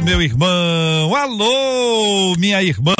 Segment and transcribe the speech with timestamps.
[0.00, 2.94] meu irmão, alô, minha irmã,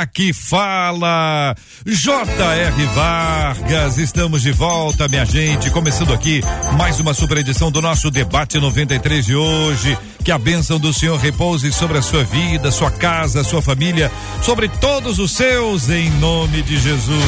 [0.00, 1.54] aqui fala
[1.86, 2.86] J.R.
[2.94, 3.98] Vargas.
[3.98, 6.40] Estamos de volta, minha gente, começando aqui
[6.78, 9.96] mais uma super edição do nosso debate 93 de hoje.
[10.24, 14.10] Que a bênção do Senhor repouse sobre a sua vida, sua casa, sua família,
[14.42, 17.24] sobre todos os seus, em nome de Jesus.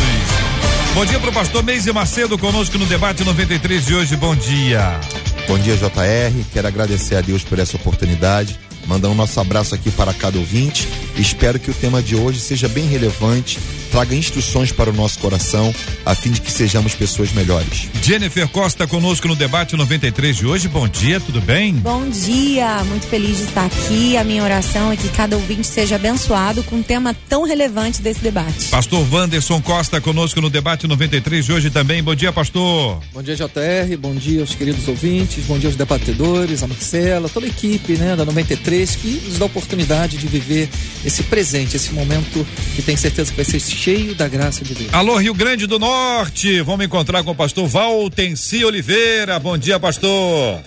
[0.94, 4.16] Bom dia para o pastor Meise Macedo conosco no debate 93 de hoje.
[4.16, 4.98] Bom dia.
[5.46, 6.44] Bom dia, JR.
[6.52, 8.65] Quero agradecer a Deus por essa oportunidade.
[8.86, 10.88] Mandar um nosso abraço aqui para cada ouvinte.
[11.16, 13.58] Espero que o tema de hoje seja bem relevante,
[13.90, 17.88] traga instruções para o nosso coração, a fim de que sejamos pessoas melhores.
[18.02, 20.68] Jennifer Costa conosco no debate 93 de hoje.
[20.68, 21.74] Bom dia, tudo bem?
[21.74, 24.16] Bom dia, muito feliz de estar aqui.
[24.16, 28.20] A minha oração é que cada ouvinte seja abençoado com um tema tão relevante desse
[28.20, 28.66] debate.
[28.70, 32.02] Pastor Wanderson Costa conosco no debate 93 de hoje também.
[32.02, 33.00] Bom dia, pastor.
[33.12, 33.96] Bom dia, JR.
[33.98, 35.44] Bom dia aos queridos ouvintes.
[35.46, 39.44] Bom dia aos debatedores, a Marcela, toda a equipe, né, da 93 que nos dá
[39.44, 40.68] a oportunidade de viver
[41.04, 44.92] esse presente, esse momento que tem certeza que vai ser cheio da graça de Deus.
[44.92, 46.60] Alô, Rio Grande do Norte.
[46.60, 49.38] Vamos encontrar com o pastor Valtenci Oliveira.
[49.38, 50.60] Bom dia, pastor.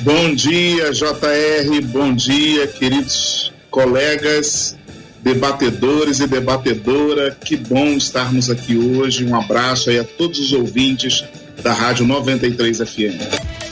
[0.00, 1.82] Bom dia, JR.
[1.86, 4.76] Bom dia, queridos colegas,
[5.22, 7.36] debatedores e debatedora.
[7.44, 9.24] Que bom estarmos aqui hoje.
[9.24, 11.24] Um abraço aí a todos os ouvintes
[11.62, 13.63] da Rádio 93 FM.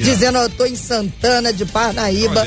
[0.00, 2.44] dizendo eu estou em Santana de Parnaíba,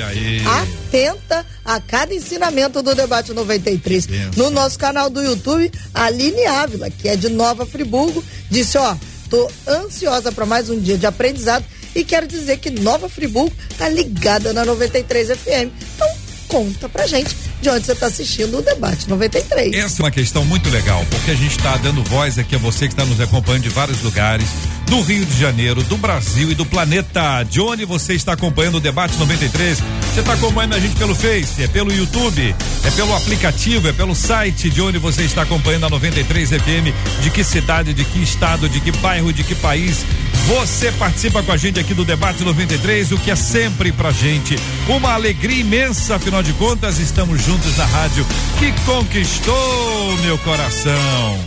[0.62, 4.08] atenta a cada ensinamento do debate 93.
[4.08, 4.30] Pensa.
[4.38, 8.96] No nosso canal do YouTube, Aline Ávila, que é de Nova Friburgo, disse, ó,
[9.30, 13.90] tô ansiosa para mais um dia de aprendizado e quero dizer que Nova Friburgo tá
[13.90, 15.70] ligada na 93 FM.
[15.96, 16.08] Então,
[16.48, 19.74] conta pra gente de onde você está assistindo o debate 93.
[19.74, 22.88] Essa é uma questão muito legal, porque a gente está dando voz aqui a você
[22.88, 24.48] que está nos acompanhando de vários lugares,
[24.90, 27.44] do Rio de Janeiro, do Brasil e do planeta.
[27.44, 29.78] De onde você está acompanhando o debate 93?
[29.78, 34.16] Você está acompanhando a gente pelo Face, é pelo YouTube, é pelo aplicativo, é pelo
[34.16, 38.68] site de onde você está acompanhando a 93 FM, de que cidade, de que estado,
[38.68, 40.04] de que bairro, de que país.
[40.48, 44.56] Você participa com a gente aqui do debate 93, o que é sempre pra gente
[44.88, 48.26] uma alegria imensa, afinal de contas, estamos juntos na rádio
[48.58, 51.40] que conquistou meu coração.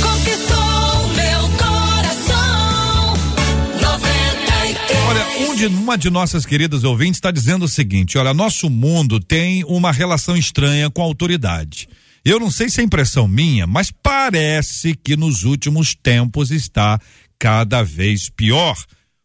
[0.00, 0.71] Conquistou
[5.38, 9.64] um de, uma de nossas queridas ouvintes está dizendo o seguinte: olha, nosso mundo tem
[9.64, 11.88] uma relação estranha com a autoridade.
[12.24, 17.00] Eu não sei se é impressão minha, mas parece que nos últimos tempos está
[17.38, 18.76] cada vez pior.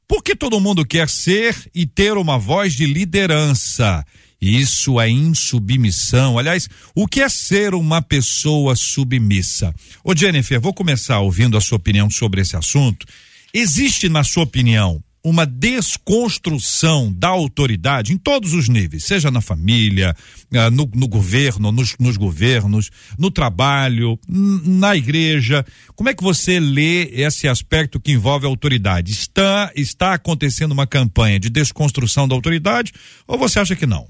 [0.07, 4.03] Porque todo mundo quer ser e ter uma voz de liderança.
[4.41, 6.39] Isso é insubmissão.
[6.39, 9.73] Aliás, o que é ser uma pessoa submissa?
[10.03, 13.05] Ô Jennifer, vou começar ouvindo a sua opinião sobre esse assunto.
[13.53, 20.15] Existe, na sua opinião, uma desconstrução da autoridade em todos os níveis, seja na família,
[20.53, 22.89] ah, no, no governo, nos, nos, governos,
[23.19, 25.65] no trabalho, na igreja.
[25.95, 29.11] Como é que você lê esse aspecto que envolve a autoridade?
[29.11, 32.93] Está, está acontecendo uma campanha de desconstrução da autoridade
[33.27, 34.07] ou você acha que não?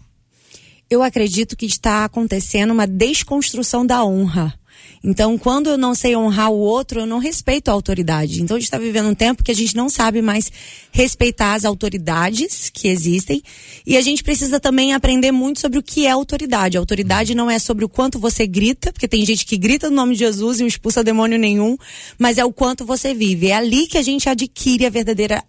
[0.88, 4.54] Eu acredito que está acontecendo uma desconstrução da honra.
[5.04, 8.42] Então, quando eu não sei honrar o outro, eu não respeito a autoridade.
[8.42, 10.52] Então, a gente está vivendo um tempo que a gente não sabe mais
[10.92, 13.42] respeitar as autoridades que existem.
[13.86, 16.78] E a gente precisa também aprender muito sobre o que é autoridade.
[16.78, 19.96] A autoridade não é sobre o quanto você grita, porque tem gente que grita no
[19.96, 21.78] nome de Jesus e não expulsa demônio nenhum,
[22.18, 23.48] mas é o quanto você vive.
[23.48, 25.44] É ali que a gente adquire a verdadeira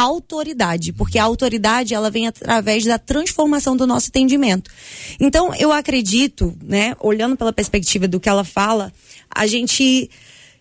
[0.00, 4.70] autoridade, porque a autoridade ela vem através da transformação do nosso entendimento.
[5.18, 8.92] Então, eu acredito, né, olhando pela perspectiva do que ela fala,
[9.30, 10.10] a gente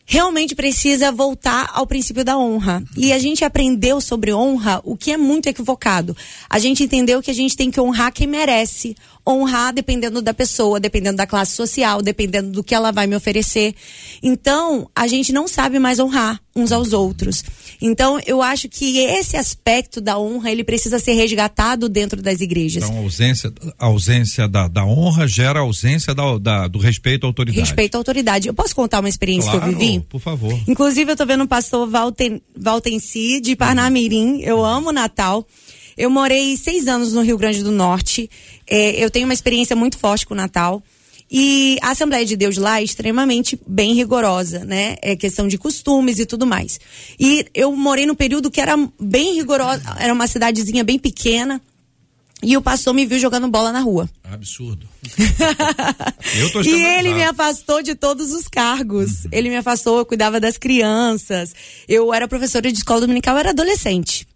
[0.05, 2.83] realmente precisa voltar ao princípio da honra.
[2.95, 6.15] E a gente aprendeu sobre honra o que é muito equivocado.
[6.49, 8.95] A gente entendeu que a gente tem que honrar quem merece.
[9.27, 13.73] Honrar dependendo da pessoa, dependendo da classe social, dependendo do que ela vai me oferecer.
[14.21, 17.43] Então, a gente não sabe mais honrar uns aos outros.
[17.81, 22.83] Então, eu acho que esse aspecto da honra, ele precisa ser resgatado dentro das igrejas.
[22.83, 27.25] Então, a ausência, a ausência da, da honra gera a ausência da, da- do respeito
[27.25, 27.59] à autoridade.
[27.59, 28.47] Respeito à autoridade.
[28.47, 29.99] Eu posso contar uma experiência Claro, que eu vivi?
[30.07, 30.57] por favor.
[30.67, 34.39] Inclusive, eu tô vendo o pastor Valten, Valtenci de Parnamirim.
[34.41, 35.45] Eu amo Natal.
[35.97, 38.29] Eu morei seis anos no Rio Grande do Norte.
[38.67, 40.83] É, eu tenho uma experiência muito forte com o Natal.
[41.29, 44.95] E a Assembleia de Deus lá é extremamente bem rigorosa, né?
[45.01, 46.79] É questão de costumes e tudo mais.
[47.19, 51.61] E eu morei no período que era bem rigorosa, era uma cidadezinha bem pequena.
[52.43, 54.07] E o pastor me viu jogando bola na rua.
[54.23, 54.87] Absurdo.
[56.37, 59.25] eu tô E ele me afastou de todos os cargos.
[59.31, 61.55] Ele me afastou, eu cuidava das crianças.
[61.87, 64.27] Eu era professora de escola dominical, eu era adolescente.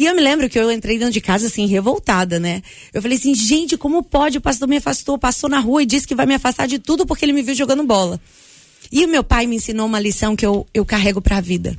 [0.00, 2.62] E eu me lembro que eu entrei dentro de casa assim, revoltada, né?
[2.90, 4.38] Eu falei assim, gente, como pode?
[4.38, 7.04] O pastor me afastou, passou na rua e disse que vai me afastar de tudo
[7.04, 8.18] porque ele me viu jogando bola.
[8.90, 11.76] E o meu pai me ensinou uma lição que eu, eu carrego pra vida.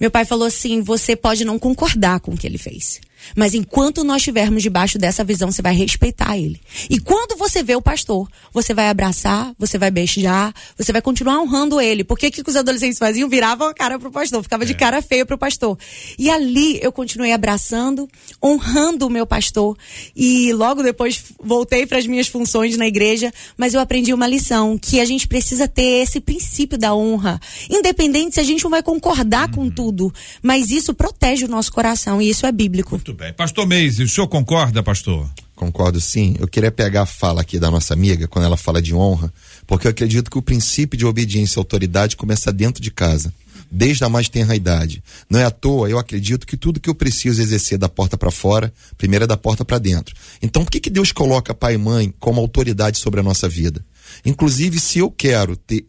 [0.00, 3.02] Meu pai falou assim: você pode não concordar com o que ele fez.
[3.36, 6.60] Mas enquanto nós estivermos debaixo dessa visão, você vai respeitar ele.
[6.88, 11.40] E quando você vê o pastor, você vai abraçar, você vai beijar, você vai continuar
[11.40, 12.04] honrando ele.
[12.04, 13.28] Porque o que os adolescentes faziam?
[13.28, 15.78] Viravam a cara pro pastor, ficava de cara feia pro pastor.
[16.18, 18.08] E ali eu continuei abraçando,
[18.42, 19.76] honrando o meu pastor.
[20.14, 24.78] E logo depois voltei para as minhas funções na igreja, mas eu aprendi uma lição:
[24.78, 27.40] que a gente precisa ter esse princípio da honra.
[27.70, 32.20] Independente se a gente não vai concordar com tudo, mas isso protege o nosso coração
[32.20, 32.90] e isso é bíblico.
[32.90, 33.32] Muito bem.
[33.32, 35.30] Pastor Meise, o senhor concorda, pastor?
[35.54, 36.34] Concordo sim.
[36.38, 39.32] Eu queria pegar a fala aqui da nossa amiga, quando ela fala de honra,
[39.66, 43.32] porque eu acredito que o princípio de obediência e autoridade começa dentro de casa,
[43.70, 45.02] desde a mais tenra idade.
[45.30, 48.30] Não é à toa, eu acredito que tudo que eu preciso exercer da porta para
[48.30, 50.14] fora, primeiro é da porta para dentro.
[50.42, 53.84] Então, por que, que Deus coloca pai e mãe como autoridade sobre a nossa vida?
[54.24, 55.84] Inclusive, se eu quero ter,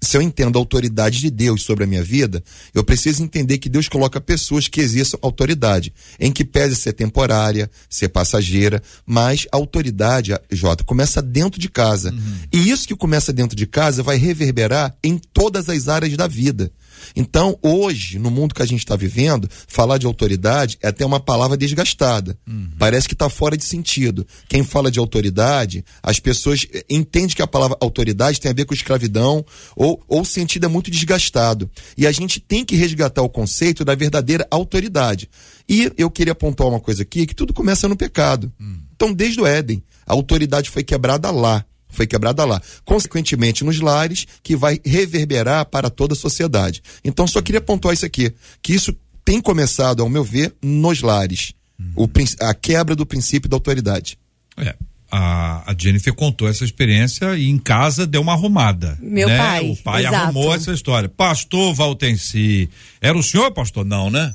[0.00, 2.42] se eu entendo a autoridade de Deus sobre a minha vida,
[2.74, 7.70] eu preciso entender que Deus coloca pessoas que exerçam autoridade, em que pese ser temporária,
[7.88, 12.14] ser passageira, mas a autoridade, Jota, começa dentro de casa.
[12.52, 16.70] E isso que começa dentro de casa vai reverberar em todas as áreas da vida.
[17.14, 21.20] Então, hoje, no mundo que a gente está vivendo, falar de autoridade é até uma
[21.20, 22.38] palavra desgastada.
[22.78, 24.26] Parece que está fora de sentido.
[24.48, 28.64] Quem fala de autoridade, as pessoas eh, entendem que a palavra autoridade tem a ver
[28.64, 29.44] com escravidão
[29.76, 31.70] ou, ou o sentido é muito desgastado.
[31.96, 35.28] E a gente tem que resgatar o conceito da verdadeira autoridade.
[35.68, 38.52] E eu queria apontar uma coisa aqui, que tudo começa no pecado.
[38.94, 42.60] Então, desde o Éden, a autoridade foi quebrada lá foi quebrada lá.
[42.84, 46.82] Consequentemente, nos lares, que vai reverberar para toda a sociedade.
[47.04, 48.32] Então, só queria pontuar isso aqui,
[48.62, 48.94] que isso
[49.24, 51.52] tem começado, ao meu ver, nos lares.
[51.96, 52.08] O,
[52.40, 54.18] a quebra do princípio da autoridade.
[54.56, 54.74] É.
[55.10, 58.96] A, a Jennifer contou essa experiência e em casa deu uma arrumada.
[59.00, 59.36] Meu né?
[59.36, 60.16] pai, O pai exato.
[60.16, 61.08] arrumou essa história.
[61.08, 62.70] Pastor Valtenci.
[63.00, 63.84] Era o senhor, pastor?
[63.84, 64.32] Não, né?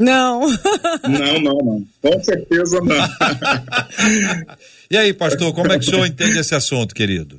[0.00, 0.48] Não.
[1.08, 1.86] Não, não, não.
[2.02, 2.96] Com certeza não.
[4.90, 7.38] E aí, pastor, como é que o senhor entende esse assunto, querido?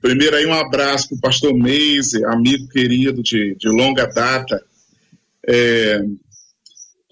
[0.00, 4.62] Primeiro aí um abraço para o pastor Meise, amigo querido de, de longa data.
[5.48, 6.00] É,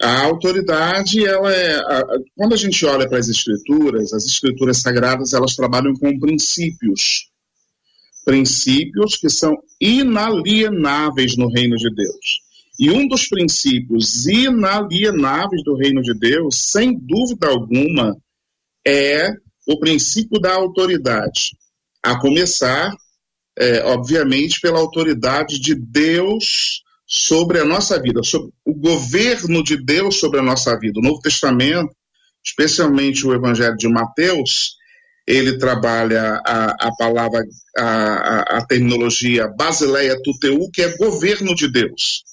[0.01, 1.75] a autoridade, ela é.
[1.75, 2.05] a-
[2.37, 7.27] quando a gente olha para as escrituras, as escrituras sagradas, elas trabalham com princípios.
[8.23, 12.41] Princípios que são inalienáveis no reino de Deus.
[12.81, 18.17] E um dos princípios inalienáveis do reino de Deus, sem dúvida alguma,
[18.85, 19.29] é
[19.67, 21.55] o princípio da autoridade.
[22.03, 22.91] A começar,
[23.55, 30.19] é, obviamente, pela autoridade de Deus sobre a nossa vida, sobre o governo de Deus
[30.19, 30.99] sobre a nossa vida.
[30.99, 31.95] O Novo Testamento,
[32.43, 34.75] especialmente o Evangelho de Mateus,
[35.27, 37.43] ele trabalha a, a palavra,
[37.77, 42.23] a, a, a terminologia basileia tuteu, que é governo de Deus,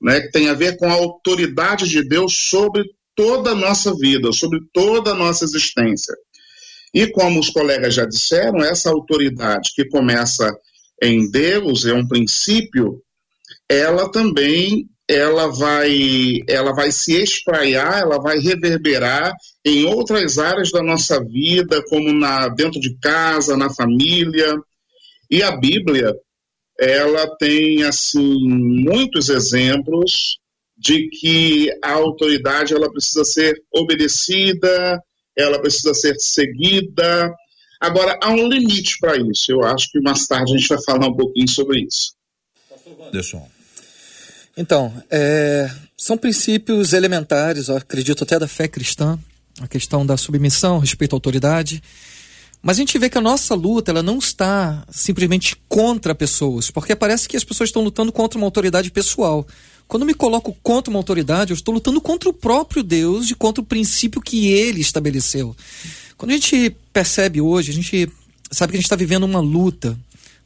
[0.00, 4.32] né, que tem a ver com a autoridade de Deus sobre toda a nossa vida,
[4.32, 6.14] sobre toda a nossa existência.
[6.94, 10.50] E como os colegas já disseram, essa autoridade que começa
[11.02, 13.02] em Deus, é um princípio,
[13.68, 19.32] ela também ela vai, ela vai se espraiar, ela vai reverberar
[19.64, 24.54] em outras áreas da nossa vida, como na dentro de casa, na família.
[25.30, 26.14] E a Bíblia,
[26.78, 30.38] ela tem assim muitos exemplos
[30.76, 35.02] de que a autoridade ela precisa ser obedecida,
[35.36, 37.34] ela precisa ser seguida.
[37.80, 39.50] Agora há um limite para isso.
[39.50, 42.12] Eu acho que mais tarde a gente vai falar um pouquinho sobre isso.
[43.08, 43.48] Anderson.
[44.56, 49.18] Então, é, são princípios elementares, acredito até da fé cristã,
[49.60, 51.82] a questão da submissão, respeito à autoridade.
[52.60, 56.96] Mas a gente vê que a nossa luta ela não está simplesmente contra pessoas, porque
[56.96, 59.46] parece que as pessoas estão lutando contra uma autoridade pessoal.
[59.86, 63.62] Quando me coloco contra uma autoridade, eu estou lutando contra o próprio Deus e contra
[63.62, 65.56] o princípio que ele estabeleceu.
[66.16, 68.08] Quando a gente percebe hoje, a gente
[68.50, 69.98] sabe que a gente está vivendo uma luta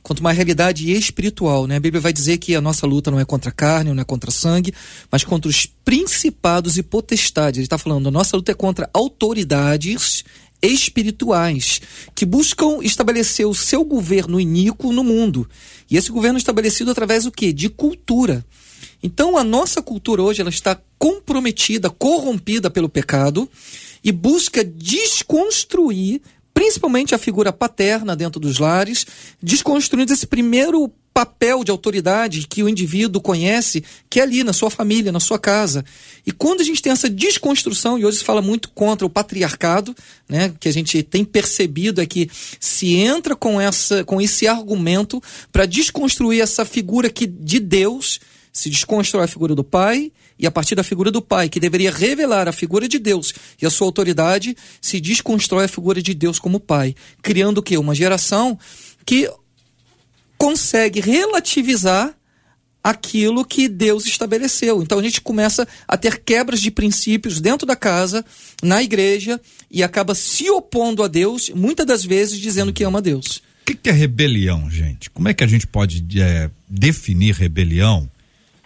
[0.02, 1.76] contra uma realidade espiritual, né?
[1.76, 4.04] A Bíblia vai dizer que a nossa luta não é contra a carne, não é
[4.04, 4.75] contra sangue,
[5.11, 7.59] mas contra os principados e potestades.
[7.59, 10.25] Ele está falando, a nossa luta é contra autoridades
[10.62, 11.81] espirituais
[12.14, 15.49] que buscam estabelecer o seu governo iníquo no mundo.
[15.90, 17.52] E esse governo é estabelecido através do quê?
[17.52, 18.45] De cultura.
[19.02, 23.50] Então a nossa cultura hoje ela está comprometida, corrompida pelo pecado
[24.04, 26.23] e busca desconstruir
[26.54, 29.07] principalmente a figura paterna dentro dos lares,
[29.42, 34.71] desconstruindo esse primeiro papel de autoridade que o indivíduo conhece, que é ali na sua
[34.71, 35.85] família, na sua casa.
[36.26, 39.95] E quando a gente tem essa desconstrução, e hoje se fala muito contra o patriarcado,
[40.28, 45.23] né, que a gente tem percebido é que se entra com, essa, com esse argumento
[45.50, 48.19] para desconstruir essa figura que, de Deus,
[48.52, 51.90] se desconstrói a figura do pai e a partir da figura do pai, que deveria
[51.90, 56.38] revelar a figura de Deus e a sua autoridade, se desconstrói a figura de Deus
[56.38, 57.78] como pai, criando o quê?
[57.78, 58.59] Uma geração
[59.04, 59.31] que
[60.42, 62.12] consegue relativizar
[62.82, 64.82] aquilo que Deus estabeleceu.
[64.82, 68.25] Então a gente começa a ter quebras de princípios dentro da casa,
[68.61, 73.37] na igreja, e acaba se opondo a Deus, muitas das vezes dizendo que ama Deus.
[73.37, 75.11] O que, que é rebelião, gente?
[75.11, 78.11] Como é que a gente pode é, definir rebelião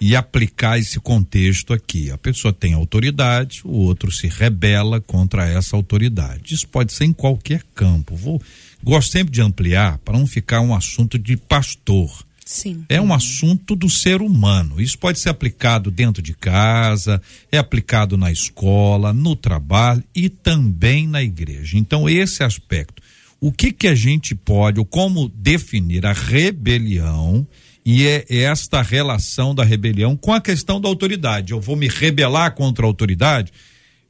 [0.00, 2.11] e aplicar esse contexto aqui?
[2.11, 6.54] A pessoa tem autoridade, o outro se rebela contra essa autoridade.
[6.54, 8.16] Isso pode ser em qualquer campo.
[8.16, 8.40] Vou,
[8.83, 12.11] gosto sempre de ampliar para não ficar um assunto de pastor.
[12.45, 12.85] Sim.
[12.88, 14.80] É um assunto do ser humano.
[14.80, 21.09] Isso pode ser aplicado dentro de casa, é aplicado na escola, no trabalho e também
[21.09, 21.76] na igreja.
[21.76, 23.02] Então, esse aspecto.
[23.40, 27.47] O que que a gente pode, ou como definir a rebelião
[27.87, 31.52] e é esta relação da rebelião com a questão da autoridade.
[31.52, 33.52] Eu vou me rebelar contra a autoridade?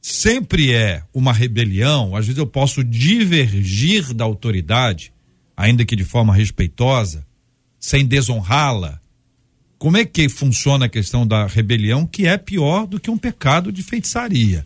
[0.09, 5.11] Sempre é uma rebelião, às vezes eu posso divergir da autoridade,
[5.55, 7.27] ainda que de forma respeitosa,
[7.77, 9.01] sem desonrá-la.
[9.77, 13.69] Como é que funciona a questão da rebelião, que é pior do que um pecado
[13.69, 14.65] de feitiçaria?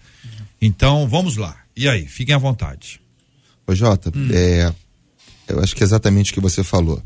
[0.61, 1.57] Então, vamos lá.
[1.75, 3.01] E aí, fiquem à vontade.
[3.65, 4.71] Ô Jota, é,
[5.47, 7.01] eu acho que é exatamente o que você falou.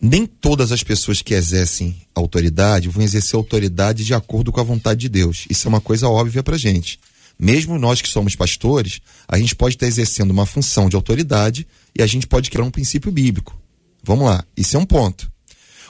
[0.00, 5.00] Nem todas as pessoas que exercem autoridade vão exercer autoridade de acordo com a vontade
[5.00, 5.44] de Deus.
[5.50, 6.98] Isso é uma coisa óbvia pra gente.
[7.40, 11.66] Mesmo nós que somos pastores, a gente pode estar exercendo uma função de autoridade
[11.98, 13.58] e a gente pode criar um princípio bíblico.
[14.04, 15.30] Vamos lá, isso é um ponto.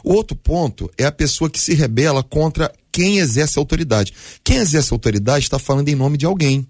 [0.04, 4.14] O outro ponto é a pessoa que se rebela contra quem exerce autoridade.
[4.44, 6.66] Quem exerce autoridade está falando em nome de alguém.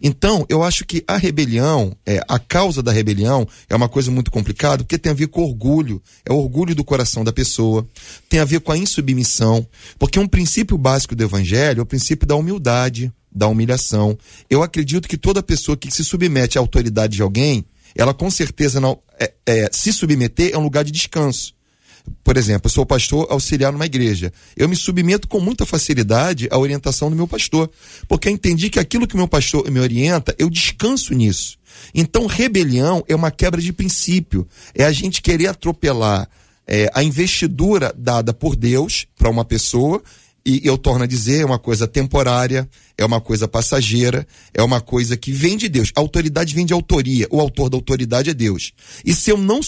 [0.00, 4.30] Então, eu acho que a rebelião, é, a causa da rebelião é uma coisa muito
[4.30, 7.86] complicada, porque tem a ver com orgulho, é o orgulho do coração da pessoa,
[8.28, 9.66] tem a ver com a insubmissão,
[9.98, 14.16] porque um princípio básico do evangelho é o princípio da humildade, da humilhação.
[14.48, 17.64] Eu acredito que toda pessoa que se submete à autoridade de alguém,
[17.94, 21.54] ela com certeza não é, é, se submeter é um lugar de descanso.
[22.24, 24.32] Por exemplo, eu sou pastor auxiliar numa igreja.
[24.56, 27.70] Eu me submeto com muita facilidade à orientação do meu pastor,
[28.08, 31.58] porque eu entendi que aquilo que meu pastor me orienta, eu descanso nisso.
[31.94, 34.46] Então, rebelião é uma quebra de princípio.
[34.74, 36.28] É a gente querer atropelar
[36.66, 40.02] é, a investidura dada por Deus para uma pessoa
[40.44, 42.68] e eu torno a dizer, é uma coisa temporária,
[42.98, 45.92] é uma coisa passageira, é uma coisa que vem de Deus.
[45.94, 48.72] A autoridade vem de autoria, o autor da autoridade é Deus.
[49.04, 49.60] E se eu não,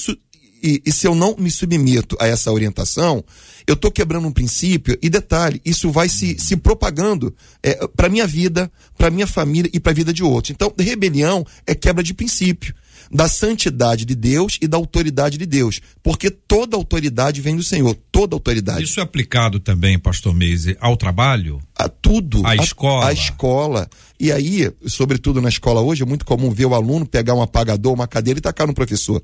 [0.65, 3.23] e, e se eu não me submeto a essa orientação,
[3.67, 8.27] eu estou quebrando um princípio, e detalhe, isso vai se, se propagando é, para minha
[8.27, 10.53] vida, para minha família e para a vida de outros.
[10.53, 12.75] Então, rebelião é quebra de princípio.
[13.15, 17.97] Da santidade de Deus e da autoridade de Deus, porque toda autoridade vem do Senhor,
[18.11, 18.83] toda autoridade.
[18.83, 21.61] Isso é aplicado também, pastor Meise, ao trabalho?
[21.79, 22.45] A tudo.
[22.45, 23.07] A escola.
[23.07, 23.89] A, escola.
[24.19, 27.93] E aí, sobretudo na escola hoje, é muito comum ver o aluno pegar um apagador,
[27.93, 29.23] uma cadeira e tacar no professor.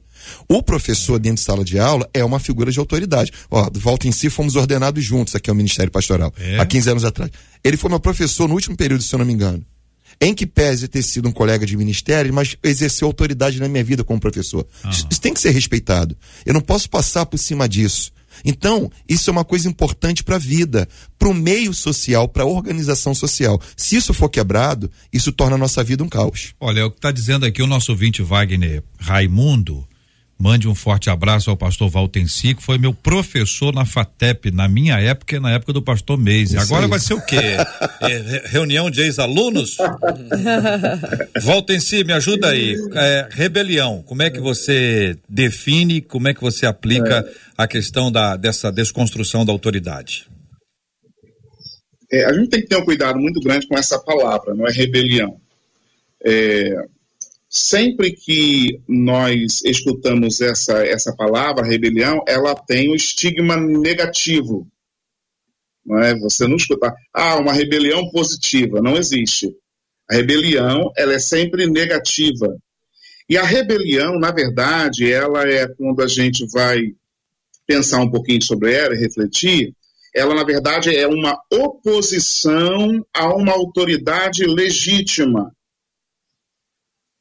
[0.49, 3.33] O professor dentro de sala de aula é uma figura de autoridade.
[3.51, 6.61] Ó, volta em si, fomos ordenados juntos aqui ao Ministério Pastoral, É?
[6.61, 7.31] há 15 anos atrás.
[7.65, 9.65] Ele foi meu professor no último período, se eu não me engano.
[10.21, 14.05] Em que pese ter sido um colega de ministério, mas exerceu autoridade na minha vida
[14.05, 14.67] como professor.
[14.91, 16.17] Isso, isso tem que ser respeitado.
[16.45, 18.13] Eu não posso passar por cima disso.
[18.45, 22.47] Então, isso é uma coisa importante para a vida, para o meio social, para a
[22.47, 23.61] organização social.
[23.77, 26.55] Se isso for quebrado, isso torna a nossa vida um caos.
[26.61, 29.87] Olha, é o que está dizendo aqui o nosso ouvinte Wagner Raimundo.
[30.43, 34.99] Mande um forte abraço ao pastor Valtenci, que foi meu professor na FATEP, na minha
[34.99, 36.57] época e na época do pastor Meise.
[36.57, 36.89] Agora aí.
[36.91, 37.37] vai ser o quê?
[38.01, 39.77] É, re- reunião de ex-alunos?
[41.43, 42.75] Valtenci, me ajuda aí.
[42.95, 47.29] É, rebelião, como é que você define, como é que você aplica
[47.59, 50.27] a questão da, dessa desconstrução da autoridade?
[52.11, 54.73] É, a gente tem que ter um cuidado muito grande com essa palavra, não é
[54.73, 55.37] rebelião.
[56.25, 56.75] É,
[57.51, 64.69] sempre que nós escutamos essa, essa palavra, rebelião, ela tem um estigma negativo.
[65.85, 66.15] Não é?
[66.21, 69.53] Você não escuta, ah, uma rebelião positiva, não existe.
[70.09, 72.57] A rebelião, ela é sempre negativa.
[73.29, 76.81] E a rebelião, na verdade, ela é quando a gente vai
[77.67, 79.75] pensar um pouquinho sobre ela e refletir,
[80.15, 85.53] ela, na verdade, é uma oposição a uma autoridade legítima.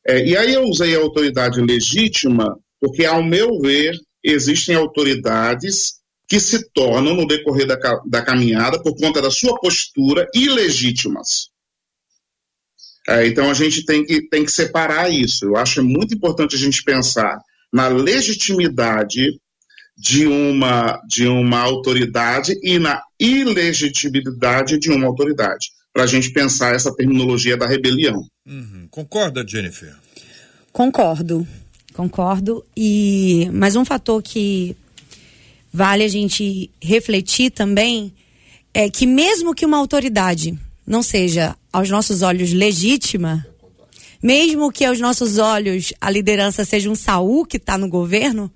[0.10, 6.40] É, e aí eu usei a autoridade legítima porque, ao meu ver, existem autoridades que
[6.40, 11.50] se tornam, no decorrer da, da caminhada, por conta da sua postura, ilegítimas.
[13.08, 15.46] É, então a gente tem que, tem que separar isso.
[15.46, 17.40] Eu acho muito importante a gente pensar
[17.72, 19.40] na legitimidade
[19.96, 26.76] de uma, de uma autoridade e na ilegitimidade de uma autoridade, para a gente pensar
[26.76, 28.26] essa terminologia da rebelião.
[28.46, 28.88] Uhum.
[28.90, 29.96] Concorda, Jennifer?
[30.72, 31.48] Concordo,
[31.94, 32.66] concordo.
[32.76, 34.76] E mais um fator que
[35.72, 38.14] vale a gente refletir também
[38.74, 43.46] é que mesmo que uma autoridade não seja aos nossos olhos legítima,
[44.22, 48.52] mesmo que aos nossos olhos a liderança seja um Saul que está no governo,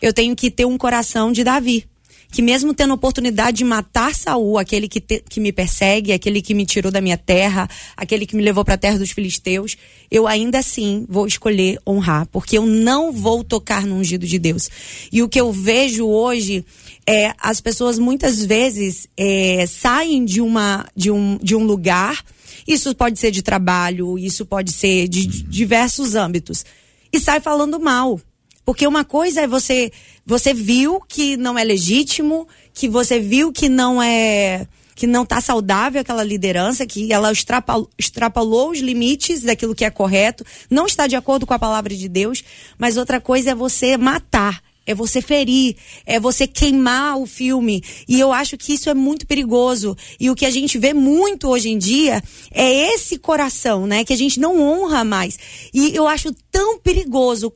[0.00, 1.86] eu tenho que ter um coração de Davi.
[2.34, 6.42] Que mesmo tendo a oportunidade de matar Saul, aquele que, te- que me persegue, aquele
[6.42, 9.76] que me tirou da minha terra, aquele que me levou para a terra dos filisteus,
[10.10, 14.68] eu ainda assim vou escolher honrar, porque eu não vou tocar no ungido de Deus.
[15.12, 16.64] E o que eu vejo hoje
[17.06, 22.24] é as pessoas muitas vezes é, saem de, uma, de, um, de um lugar,
[22.66, 26.64] isso pode ser de trabalho, isso pode ser de diversos âmbitos,
[27.12, 28.20] e sai falando mal.
[28.64, 29.92] Porque uma coisa é você
[30.26, 35.40] você viu que não é legítimo, que você viu que não é que não está
[35.40, 41.08] saudável aquela liderança, que ela extrapolou, extrapolou os limites daquilo que é correto, não está
[41.08, 42.44] de acordo com a palavra de Deus,
[42.78, 47.82] mas outra coisa é você matar, é você ferir, é você queimar o filme.
[48.06, 49.96] E eu acho que isso é muito perigoso.
[50.20, 54.04] E o que a gente vê muito hoje em dia é esse coração, né?
[54.04, 55.38] Que a gente não honra mais.
[55.72, 57.52] E eu acho tão perigoso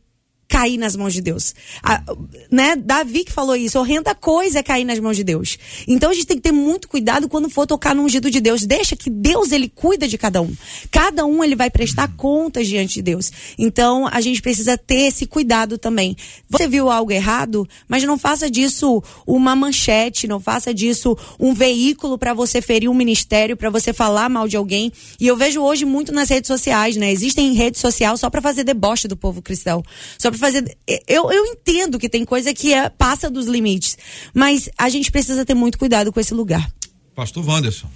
[0.48, 1.54] cair nas mãos de Deus.
[1.82, 2.02] A-
[2.50, 2.74] né?
[2.74, 5.58] Davi que falou isso, horrenda coisa é cair nas mãos de Deus.
[5.86, 8.64] Então a gente tem que ter muito cuidado quando for tocar no ungido de Deus.
[8.64, 10.52] Deixa que Deus ele cuida de cada um.
[10.90, 13.30] Cada um ele vai prestar contas diante de Deus.
[13.58, 16.16] Então a gente precisa ter esse cuidado também.
[16.48, 22.16] Você viu algo errado, mas não faça disso uma manchete, não faça disso um veículo
[22.16, 24.90] para você ferir um ministério, para você falar mal de alguém.
[25.20, 27.12] E eu vejo hoje muito nas redes sociais, né?
[27.12, 29.82] Existem redes sociais só para fazer deboche do povo cristão.
[30.18, 30.76] Só para fazer.
[31.06, 33.96] Eu, eu entendo que tem coisa que é, passa dos limites,
[34.32, 36.70] mas a gente precisa ter muito cuidado com esse lugar.
[37.14, 37.88] Pastor Wanderson.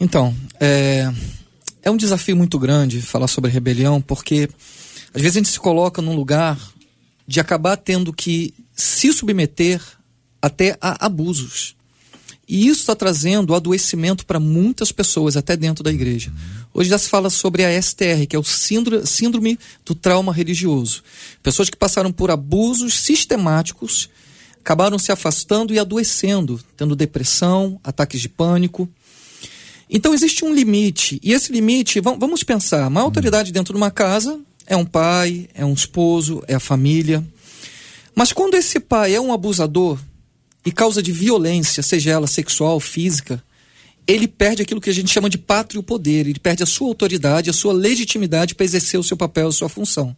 [0.00, 1.10] Então, é,
[1.82, 4.48] é um desafio muito grande falar sobre rebelião, porque
[5.14, 6.58] às vezes a gente se coloca num lugar
[7.26, 9.80] de acabar tendo que se submeter
[10.40, 11.74] até a abusos.
[12.48, 16.32] E isso está trazendo adoecimento para muitas pessoas, até dentro da igreja.
[16.72, 21.02] Hoje já se fala sobre a STR, que é o síndro- síndrome do trauma religioso.
[21.42, 24.08] Pessoas que passaram por abusos sistemáticos,
[24.60, 28.88] acabaram se afastando e adoecendo, tendo depressão, ataques de pânico.
[29.90, 33.90] Então existe um limite, e esse limite, vam- vamos pensar, uma autoridade dentro de uma
[33.90, 37.24] casa é um pai, é um esposo, é a família.
[38.14, 39.98] Mas quando esse pai é um abusador
[40.66, 43.40] e causa de violência, seja ela sexual, física,
[44.04, 47.48] ele perde aquilo que a gente chama de pátrio poder, ele perde a sua autoridade,
[47.48, 50.14] a sua legitimidade para exercer o seu papel, a sua função.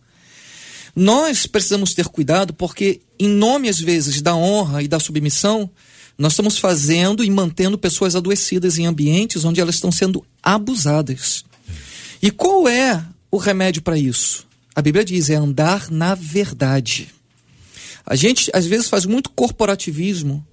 [0.97, 5.71] Nós precisamos ter cuidado porque, em nome às vezes da honra e da submissão,
[6.17, 11.45] nós estamos fazendo e mantendo pessoas adoecidas em ambientes onde elas estão sendo abusadas.
[12.23, 14.47] E qual é o remédio para isso?
[14.75, 17.18] A Bíblia diz: é andar na verdade.
[18.07, 20.47] A gente às vezes faz muito corporativismo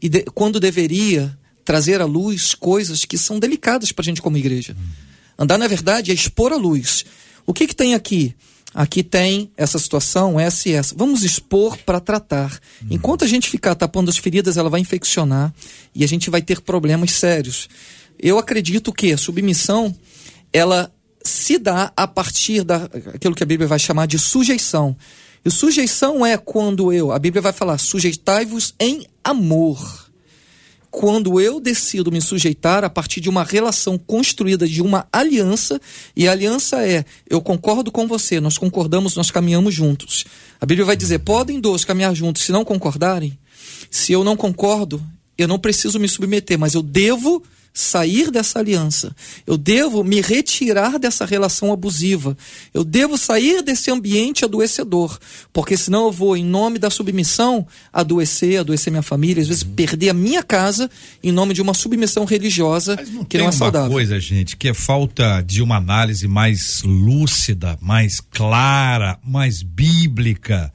[0.00, 4.36] e de- quando deveria trazer à luz coisas que são delicadas para a gente como
[4.38, 4.76] igreja.
[5.38, 7.04] Andar na verdade é expor à luz.
[7.46, 8.34] O que que tem aqui?
[8.74, 10.94] Aqui tem essa situação, essa e essa.
[10.96, 12.58] Vamos expor para tratar.
[12.90, 15.52] Enquanto a gente ficar tapando as feridas, ela vai infeccionar
[15.94, 17.68] e a gente vai ter problemas sérios.
[18.18, 19.94] Eu acredito que a submissão,
[20.52, 20.92] ela
[21.24, 24.96] se dá a partir daquilo que a Bíblia vai chamar de sujeição.
[25.48, 30.10] E sujeição é quando eu, a Bíblia vai falar, sujeitai-vos em amor
[30.90, 35.80] quando eu decido me sujeitar a partir de uma relação construída de uma aliança,
[36.14, 40.26] e a aliança é: eu concordo com você, nós concordamos, nós caminhamos juntos.
[40.60, 43.38] A Bíblia vai dizer: podem dois caminhar juntos se não concordarem?
[43.90, 45.02] Se eu não concordo,
[45.38, 47.42] eu não preciso me submeter, mas eu devo
[47.78, 49.14] sair dessa aliança.
[49.46, 52.36] Eu devo me retirar dessa relação abusiva.
[52.74, 55.16] Eu devo sair desse ambiente adoecedor,
[55.52, 60.08] porque senão eu vou, em nome da submissão, adoecer, adoecer minha família, às vezes perder
[60.08, 60.90] a minha casa
[61.22, 63.90] em nome de uma submissão religiosa que Tem não é uma saudável.
[63.90, 70.72] coisa, gente, que é falta de uma análise mais lúcida, mais clara, mais bíblica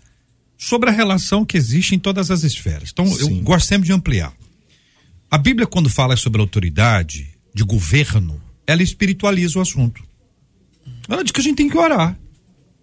[0.58, 2.92] sobre a relação que existe em todas as esferas.
[2.94, 3.44] Então, eu Sim.
[3.44, 4.34] gosto sempre de ampliar.
[5.34, 10.04] A Bíblia, quando fala sobre autoridade, de governo, ela espiritualiza o assunto.
[11.10, 12.16] Ela diz que a gente tem que orar,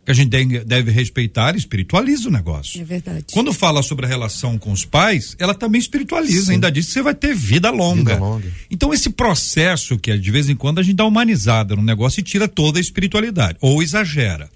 [0.04, 2.80] que a gente deve, deve respeitar e espiritualiza o negócio.
[2.80, 3.26] É verdade.
[3.32, 7.02] Quando fala sobre a relação com os pais, ela também espiritualiza, ainda diz que você
[7.02, 8.14] vai ter vida longa.
[8.14, 8.52] Vida longa.
[8.68, 12.18] Então, esse processo que é, de vez em quando a gente dá humanizada no negócio
[12.18, 14.50] e tira toda a espiritualidade, ou exagera.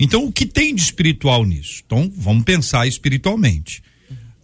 [0.00, 1.82] Então, o que tem de espiritual nisso?
[1.84, 3.82] Então, vamos pensar espiritualmente.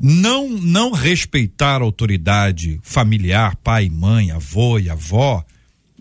[0.05, 5.45] Não, não respeitar a autoridade familiar, pai, mãe, avô e avó,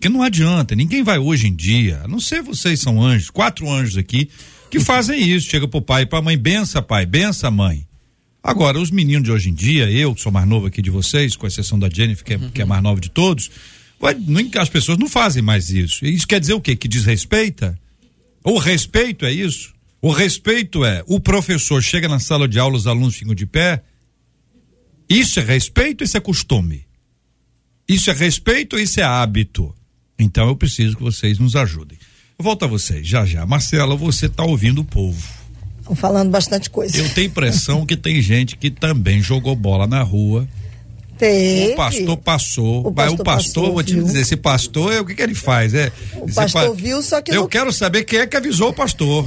[0.00, 3.70] que não adianta, ninguém vai hoje em dia, a não ser vocês são anjos, quatro
[3.70, 4.28] anjos aqui,
[4.68, 7.86] que fazem isso, chega pro pai e pra mãe, bença pai, bença mãe.
[8.42, 11.36] Agora, os meninos de hoje em dia, eu que sou mais novo aqui de vocês,
[11.36, 13.52] com exceção da Jennifer, que é, que é mais nova de todos,
[14.58, 16.04] as pessoas não fazem mais isso.
[16.04, 16.74] Isso quer dizer o quê?
[16.74, 17.78] Que desrespeita?
[18.42, 19.72] O respeito é isso?
[20.00, 23.80] O respeito é o professor chega na sala de aula, os alunos ficam de pé.
[25.12, 26.86] Isso é respeito, isso é costume.
[27.86, 29.74] Isso é respeito, isso é hábito.
[30.18, 31.98] Então eu preciso que vocês nos ajudem.
[32.38, 33.44] Volto a vocês, já já.
[33.44, 35.22] Marcela, você está ouvindo o povo.
[35.80, 36.96] Estão falando bastante coisa.
[36.96, 40.48] Eu tenho impressão que tem gente que também jogou bola na rua.
[41.22, 41.72] Teve.
[41.72, 42.80] O pastor passou.
[42.88, 44.02] O mas pastor o pastor, vou te viu?
[44.04, 45.72] dizer, esse pastor, é, o que, que ele faz?
[45.72, 48.70] É, O pastor pa- viu, só que Eu não- quero saber quem é que avisou
[48.70, 49.24] o pastor.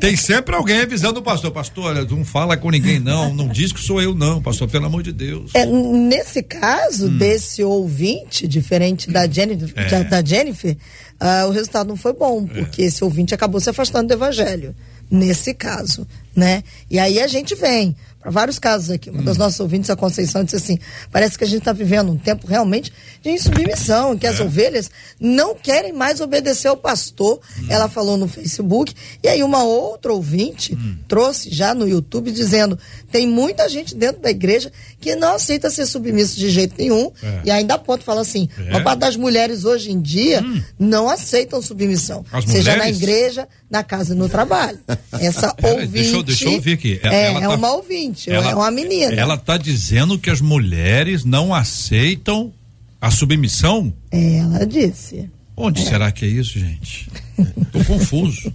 [0.00, 1.52] Tem sempre alguém avisando o pastor.
[1.52, 3.32] Pastor, olha, não fala com ninguém, não.
[3.32, 5.52] Não diz que sou eu, não, pastor, pelo amor de Deus.
[5.54, 10.04] É, nesse caso desse ouvinte, diferente da Jennifer, É.
[10.04, 10.76] da, Jennifer
[11.20, 14.74] ah, o resultado não foi bom, porque esse ouvinte acabou se afastando do evangelho.
[15.10, 16.64] Nesse caso, né?
[16.90, 17.94] E aí a gente vem
[18.30, 19.10] vários casos aqui.
[19.10, 20.78] Uma das nossas ouvintes, a Conceição, disse assim:
[21.12, 24.90] parece que a gente está vivendo um tempo realmente de insubmissão, em que as ovelhas
[25.20, 27.40] não querem mais obedecer ao pastor.
[27.68, 28.94] Ela falou no Facebook.
[29.22, 30.76] E aí uma outra ouvinte
[31.08, 32.78] trouxe já no YouTube dizendo:
[33.10, 37.10] tem muita gente dentro da igreja que não aceita ser submissa de jeito nenhum.
[37.22, 37.40] É.
[37.44, 38.70] E ainda ponto fala assim: É.
[38.70, 40.42] uma parte das mulheres hoje em dia
[40.78, 42.24] não aceitam submissão.
[42.32, 42.96] As seja na mulheres?
[42.98, 44.78] igreja, na casa e no trabalho.
[45.20, 45.88] Essa ouvinte.
[45.92, 47.00] deixa eu- deixa eu ouvir aqui.
[47.02, 49.12] Ela- É, ela é tá- uma ouvinte, é uma menina.
[49.14, 52.52] Ela está dizendo que as mulheres não aceitam
[53.00, 53.92] a submissão?
[54.10, 55.30] É, Ela disse.
[55.56, 57.08] Onde será que é isso, gente?
[57.70, 58.52] Tô confuso.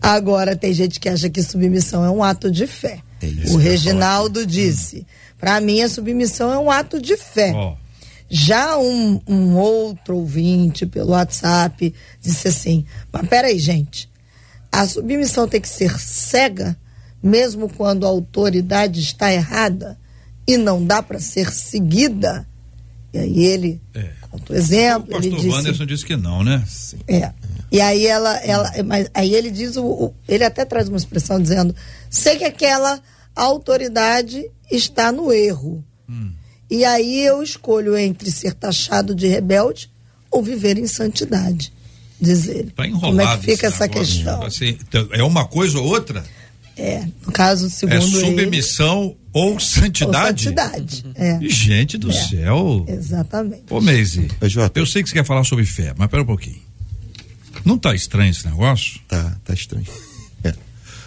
[0.00, 3.00] Agora, tem gente que acha que submissão é um ato de fé.
[3.22, 5.06] isso o Reginaldo disse:
[5.38, 7.52] para mim, a submissão é um ato de fé.
[7.54, 7.74] Ó,
[8.28, 14.08] Já um, um outro ouvinte pelo WhatsApp disse assim: Mas peraí, gente,
[14.70, 16.76] a submissão tem que ser cega,
[17.22, 19.98] mesmo quando a autoridade está errada
[20.46, 22.46] e não dá para ser seguida.
[23.12, 24.10] E aí ele É.
[24.30, 25.48] conta o o exemplo, ele pastor disse.
[25.56, 26.64] Wanderson disse que não, né?
[27.08, 27.32] É.
[27.72, 31.40] E aí ela, ela, mas aí ele diz o, o- ele até traz uma expressão
[31.40, 31.74] dizendo,
[32.08, 33.00] sei que aquela
[33.34, 35.84] autoridade está no erro.
[36.68, 39.90] E aí eu escolho entre ser taxado de rebelde
[40.30, 41.72] ou viver em santidade,
[42.20, 42.70] diz ele.
[42.70, 43.08] Tá enrolado.
[43.08, 44.14] Como é que fica essa negócio.
[44.14, 44.42] questão?
[44.44, 46.24] Assim, então, é uma coisa ou outra?
[46.80, 50.44] É, no caso, segundo É ele, submissão ou ou santidade?
[50.44, 51.04] santidade.
[51.14, 52.84] É, Gente do céu.
[52.88, 53.62] exatamente.
[53.70, 54.28] Ô, Meise,
[54.74, 56.60] eu sei que você quer falar sobre fé, mas pera um pouquinho.
[57.64, 58.98] Não tá estranho esse negócio?
[59.06, 59.86] Tá, tá estranho.
[60.42, 60.54] É.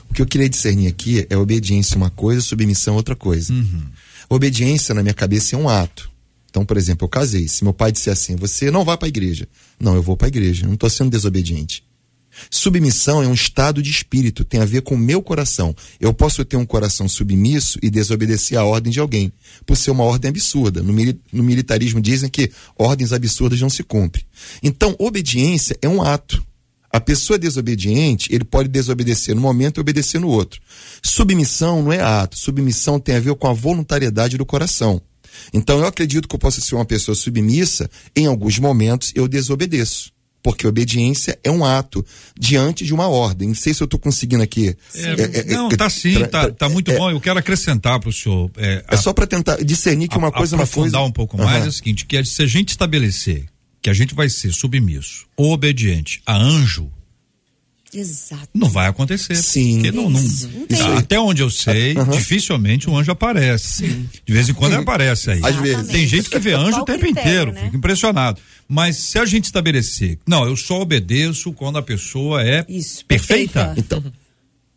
[0.10, 3.54] O que eu queria discernir aqui é obediência uma coisa, submissão outra coisa.
[4.30, 6.10] Obediência, na minha cabeça, é um ato.
[6.50, 7.48] Então, por exemplo, eu casei.
[7.48, 9.48] Se meu pai disser assim, você não vai para a igreja.
[9.80, 10.64] Não, eu vou para a igreja.
[10.64, 11.84] Eu não estou sendo desobediente.
[12.50, 15.76] Submissão é um estado de espírito, tem a ver com o meu coração.
[16.00, 19.32] Eu posso ter um coração submisso e desobedecer a ordem de alguém,
[19.65, 20.82] por ser uma ordem absurda.
[20.82, 20.93] No,
[21.32, 24.26] no militarismo dizem que ordens absurdas não se cumprem.
[24.62, 26.43] Então, obediência é um ato.
[26.89, 30.62] A pessoa desobediente, ele pode desobedecer no momento e obedecer no outro.
[31.02, 35.02] Submissão não é ato, submissão tem a ver com a voluntariedade do coração.
[35.52, 40.12] Então, eu acredito que eu posso ser uma pessoa submissa, em alguns momentos eu desobedeço.
[40.44, 42.06] Porque obediência é um ato
[42.38, 43.48] diante de uma ordem.
[43.48, 44.76] Não sei se eu estou conseguindo aqui.
[44.94, 47.10] É, não, tá sim, tá, tá muito é- bom.
[47.10, 48.52] Eu quero acrescentar para o senhor.
[48.58, 51.00] É, É só para tentar discernir que uma coisa é uma coisa.
[51.00, 53.46] um pouco mais é o seguinte, que é se a gente estabelecer
[53.82, 56.90] que a gente vai ser submisso ou obediente a anjo,
[57.94, 58.50] Exato.
[58.54, 59.36] não vai acontecer.
[59.36, 59.76] Sim.
[59.76, 60.82] Porque não, não- não tem.
[60.98, 62.12] até onde eu sei, Aham.
[62.12, 63.84] dificilmente um anjo aparece.
[64.26, 65.40] De vez em quando ele aparece aí.
[65.44, 65.88] Às vezes.
[65.90, 67.62] Tem gente que vê anjo Qual o tempo critério, inteiro, né?
[67.66, 68.40] fica impressionado.
[68.68, 73.66] Mas se a gente estabelecer, não, eu só obedeço quando a pessoa é Isso, perfeita.
[73.66, 73.80] perfeita.
[73.80, 74.14] Então,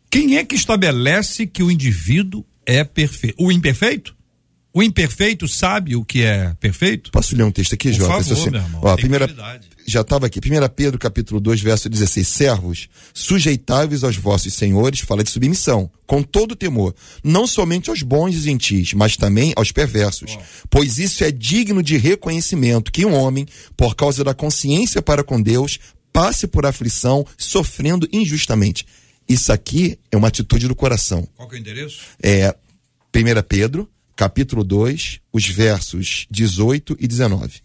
[0.09, 3.35] Quem é que estabelece que o indivíduo é perfeito?
[3.43, 4.15] O imperfeito?
[4.73, 7.09] O imperfeito sabe o que é perfeito?
[7.11, 8.07] posso ler um texto aqui, Por Jota?
[8.09, 9.27] favor, Isso assim, meu irmão, ó, tem primeira.
[9.87, 10.39] Já estava aqui.
[10.39, 12.27] 1 Pedro, capítulo 2, verso 16.
[12.27, 18.35] Servos, sujeitáveis aos vossos senhores, fala de submissão, com todo temor, não somente aos bons
[18.35, 20.37] e gentis, mas também aos perversos.
[20.69, 23.47] Pois isso é digno de reconhecimento que um homem,
[23.77, 25.79] por causa da consciência para com Deus,
[26.11, 28.85] passe por aflição, sofrendo injustamente.
[29.27, 32.01] Isso aqui é uma atitude do coração Qual que é o endereço?
[32.21, 32.55] é
[33.15, 37.61] 1 Pedro, capítulo 2, os versos 18 e 19.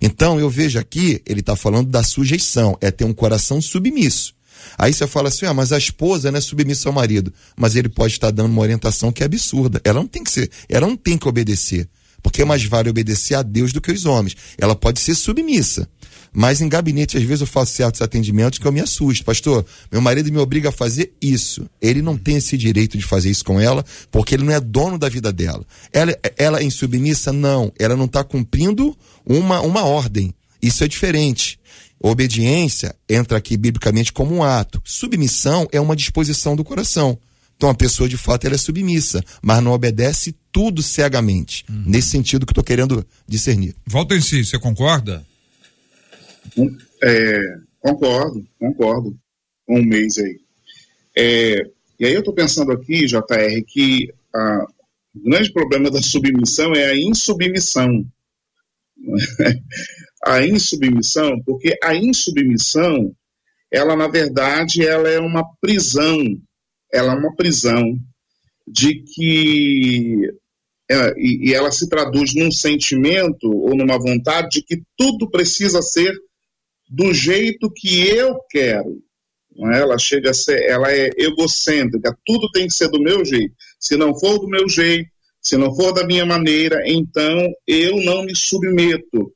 [0.00, 4.34] Então eu vejo aqui, ele está falando da sujeição, é ter um coração submisso.
[4.76, 7.32] Aí você fala assim, ah, mas a esposa não é submissa ao marido.
[7.56, 9.80] Mas ele pode estar dando uma orientação que é absurda.
[9.82, 11.88] Ela não tem que ser, ela não tem que obedecer.
[12.22, 14.36] Porque é mais vale obedecer a Deus do que os homens.
[14.58, 15.88] Ela pode ser submissa.
[16.32, 19.24] Mas em gabinete, às vezes, eu faço certos atendimentos que eu me assusto.
[19.24, 21.68] Pastor, meu marido me obriga a fazer isso.
[21.80, 24.96] Ele não tem esse direito de fazer isso com ela, porque ele não é dono
[24.96, 25.64] da vida dela.
[25.92, 27.32] Ela, ela é insubmissa?
[27.32, 27.72] Não.
[27.78, 30.32] Ela não está cumprindo uma, uma ordem.
[30.62, 31.58] Isso é diferente.
[32.02, 34.80] Obediência entra aqui biblicamente como um ato.
[34.84, 37.18] Submissão é uma disposição do coração.
[37.56, 41.62] Então a pessoa de fato ela é submissa, mas não obedece tudo cegamente.
[41.68, 43.74] Nesse sentido que eu estou querendo discernir.
[43.86, 45.22] Volta em si, você concorda?
[47.02, 47.40] É,
[47.78, 49.16] concordo, concordo.
[49.68, 50.40] Um mês aí.
[51.16, 51.62] É,
[51.98, 54.66] e aí eu estou pensando aqui, JR, que ah,
[55.14, 58.04] o grande problema da submissão é a insubmissão.
[60.24, 63.14] a insubmissão, porque a insubmissão,
[63.70, 66.18] ela na verdade, ela é uma prisão.
[66.92, 67.96] Ela é uma prisão
[68.66, 70.32] de que
[70.90, 76.12] é, e ela se traduz num sentimento ou numa vontade de que tudo precisa ser
[76.90, 79.00] do jeito que eu quero.
[79.72, 79.78] É?
[79.78, 83.54] Ela chega a ser, ela é egocêntrica, tudo tem que ser do meu jeito.
[83.78, 85.08] Se não for do meu jeito,
[85.40, 89.32] se não for da minha maneira, então eu não me submeto.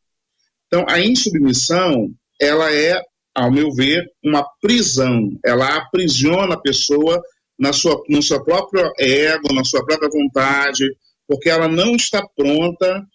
[0.66, 3.00] Então, a insubmissão, ela é,
[3.34, 5.30] ao meu ver, uma prisão.
[5.44, 7.22] Ela aprisiona a pessoa
[7.58, 10.84] na sua, no seu próprio ego, na sua própria vontade,
[11.26, 13.06] porque ela não está pronta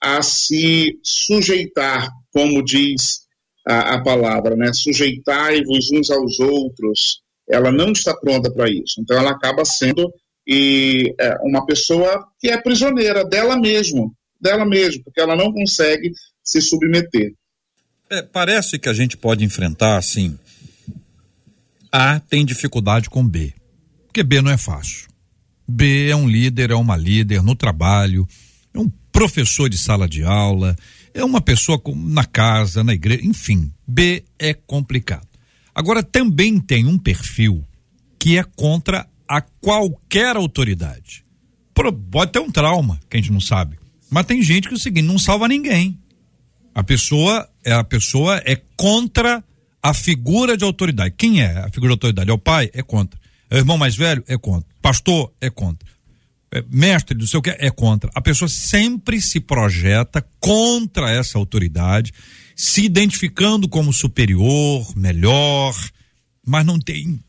[0.00, 3.27] a se sujeitar, como diz
[3.68, 4.72] a, a palavra, né?
[4.72, 7.20] Sujeitai-vos uns aos outros.
[7.48, 9.00] Ela não está pronta para isso.
[9.00, 10.10] Então, ela acaba sendo
[10.46, 16.10] e, é, uma pessoa que é prisioneira dela mesma, dela mesma, porque ela não consegue
[16.42, 17.34] se submeter.
[18.10, 20.38] É, parece que a gente pode enfrentar assim.
[21.92, 23.52] A tem dificuldade com B.
[24.06, 25.08] Porque B não é fácil.
[25.66, 28.26] B é um líder, é uma líder no trabalho,
[28.72, 30.74] é um professor de sala de aula,
[31.14, 33.72] é uma pessoa com- na casa, na igreja, enfim.
[33.86, 35.26] B é complicado.
[35.74, 37.64] Agora também tem um perfil
[38.18, 41.24] que é contra a qualquer autoridade.
[42.10, 43.78] Pode ter um trauma, que a gente não sabe.
[44.10, 45.98] Mas tem gente que é o seguinte, não salva ninguém.
[46.74, 49.44] A pessoa é a pessoa é contra
[49.82, 51.14] a figura de autoridade.
[51.16, 52.30] Quem é a figura de autoridade?
[52.30, 52.70] É o pai?
[52.72, 53.18] É contra.
[53.50, 54.24] É o irmão mais velho?
[54.26, 54.68] É contra.
[54.82, 55.32] Pastor?
[55.40, 55.88] É contra.
[56.50, 58.10] É mestre do seu que é contra.
[58.14, 62.12] A pessoa sempre se projeta contra essa autoridade,
[62.56, 65.74] se identificando como superior, melhor,
[66.46, 67.20] mas não tem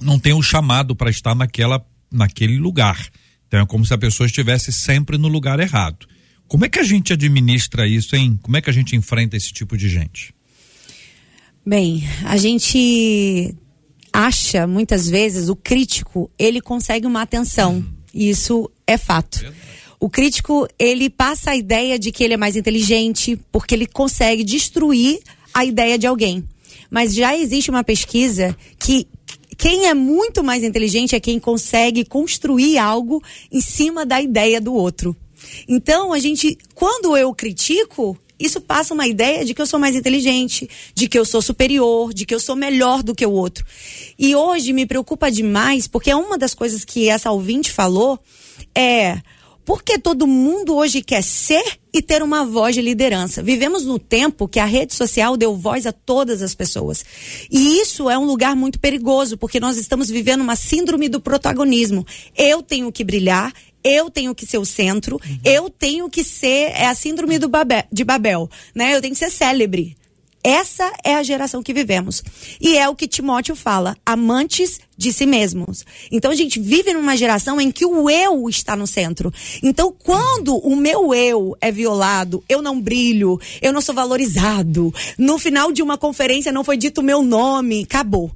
[0.00, 3.08] não tem o chamado para estar naquela naquele lugar.
[3.46, 6.06] Então é como se a pessoa estivesse sempre no lugar errado.
[6.48, 8.38] Como é que a gente administra isso, hein?
[8.42, 10.34] Como é que a gente enfrenta esse tipo de gente?
[11.64, 13.54] Bem, a gente
[14.10, 17.84] acha, muitas vezes, o crítico, ele consegue uma atenção.
[17.84, 19.44] E isso é fato.
[20.00, 24.44] O crítico, ele passa a ideia de que ele é mais inteligente, porque ele consegue
[24.44, 25.20] destruir
[25.52, 26.44] a ideia de alguém.
[26.90, 29.06] Mas já existe uma pesquisa que
[29.56, 34.72] quem é muito mais inteligente é quem consegue construir algo em cima da ideia do
[34.72, 35.16] outro.
[35.66, 39.96] Então, a gente, quando eu critico, isso passa uma ideia de que eu sou mais
[39.96, 43.64] inteligente, de que eu sou superior, de que eu sou melhor do que o outro.
[44.18, 48.18] E hoje me preocupa demais, porque uma das coisas que essa ouvinte falou
[48.74, 49.18] é
[49.68, 53.42] porque todo mundo hoje quer ser e ter uma voz de liderança.
[53.42, 57.04] Vivemos no tempo que a rede social deu voz a todas as pessoas.
[57.50, 62.06] E isso é um lugar muito perigoso, porque nós estamos vivendo uma síndrome do protagonismo.
[62.34, 66.86] Eu tenho que brilhar, eu tenho que ser o centro, eu tenho que ser é
[66.86, 68.94] a síndrome do Babe- de Babel, né?
[68.94, 69.96] Eu tenho que ser célebre.
[70.42, 72.22] Essa é a geração que vivemos.
[72.60, 75.84] E é o que Timóteo fala, amantes de si mesmos.
[76.10, 79.32] Então a gente vive numa geração em que o eu está no centro.
[79.62, 85.38] Então quando o meu eu é violado, eu não brilho, eu não sou valorizado, no
[85.38, 88.30] final de uma conferência não foi dito o meu nome, acabou.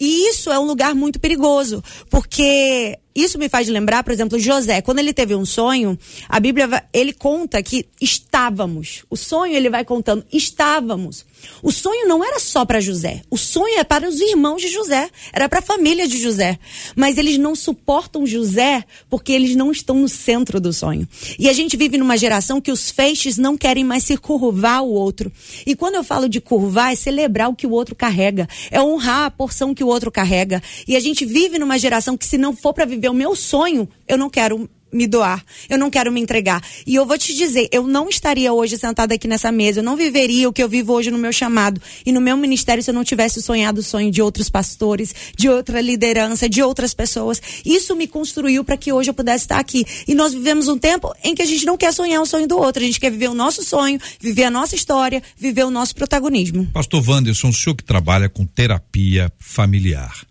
[0.00, 4.80] E isso é um lugar muito perigoso, porque isso me faz lembrar, por exemplo, José,
[4.80, 9.04] quando ele teve um sonho, a Bíblia ele conta que estávamos.
[9.10, 11.26] O sonho ele vai contando, estávamos.
[11.62, 13.22] O sonho não era só para José.
[13.30, 16.58] O sonho é para os irmãos de José, era para a família de José.
[16.94, 21.08] Mas eles não suportam José porque eles não estão no centro do sonho.
[21.38, 24.90] E a gente vive numa geração que os feixes não querem mais se curvar o
[24.90, 25.32] outro.
[25.66, 29.24] E quando eu falo de curvar, é celebrar o que o outro carrega, é honrar
[29.24, 30.62] a porção que o outro carrega.
[30.86, 33.88] E a gente vive numa geração que se não for para viver o meu sonho,
[34.06, 36.62] eu não quero me doar, eu não quero me entregar.
[36.86, 39.96] E eu vou te dizer, eu não estaria hoje sentada aqui nessa mesa, eu não
[39.96, 42.94] viveria o que eu vivo hoje no meu chamado e no meu ministério se eu
[42.94, 47.40] não tivesse sonhado o sonho de outros pastores, de outra liderança, de outras pessoas.
[47.64, 49.84] Isso me construiu para que hoje eu pudesse estar aqui.
[50.06, 52.58] E nós vivemos um tempo em que a gente não quer sonhar o sonho do
[52.58, 55.94] outro, a gente quer viver o nosso sonho, viver a nossa história, viver o nosso
[55.94, 56.66] protagonismo.
[56.72, 60.26] Pastor Wanderson, o senhor que trabalha com terapia familiar,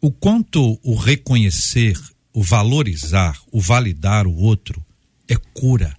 [0.00, 1.96] o quanto o reconhecer,
[2.36, 4.84] o valorizar, o validar o outro
[5.26, 5.96] é cura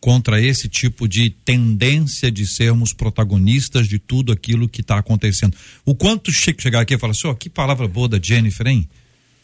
[0.00, 5.54] contra esse tipo de tendência de sermos protagonistas de tudo aquilo que está acontecendo.
[5.84, 8.88] O quanto che chegar aqui e falar, senhor, que palavra boa da Jennifer, hein?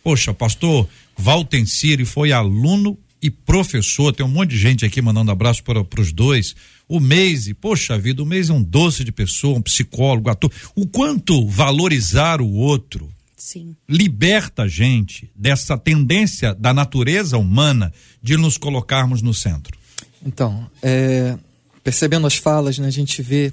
[0.03, 5.63] Poxa, pastor Valtenciri foi aluno e professor, tem um monte de gente aqui mandando abraço
[5.63, 6.57] para os dois.
[6.89, 10.51] O Meise, poxa vida, o Meise é um doce de pessoa, um psicólogo, ator.
[10.75, 13.77] O quanto valorizar o outro Sim.
[13.87, 19.77] liberta a gente dessa tendência da natureza humana de nos colocarmos no centro.
[20.25, 21.37] Então, é,
[21.85, 23.53] percebendo as falas, né, a gente vê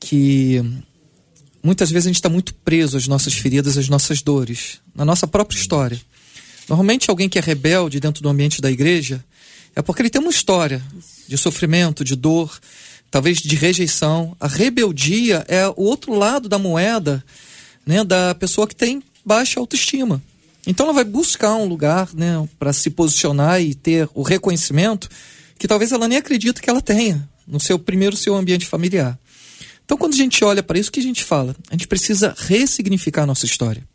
[0.00, 0.64] que
[1.62, 5.26] muitas vezes a gente está muito preso às nossas feridas, às nossas dores, na nossa
[5.26, 6.00] própria história.
[6.68, 9.22] Normalmente, alguém que é rebelde dentro do ambiente da igreja
[9.76, 10.82] é porque ele tem uma história
[11.28, 12.58] de sofrimento, de dor,
[13.10, 14.36] talvez de rejeição.
[14.40, 17.24] A rebeldia é o outro lado da moeda
[17.86, 20.22] né, da pessoa que tem baixa autoestima.
[20.66, 25.08] Então ela vai buscar um lugar né, para se posicionar e ter o reconhecimento
[25.58, 29.18] que talvez ela nem acredita que ela tenha no seu primeiro seu ambiente familiar.
[29.84, 31.56] Então quando a gente olha para isso, o que a gente fala?
[31.68, 33.86] A gente precisa ressignificar a nossa história.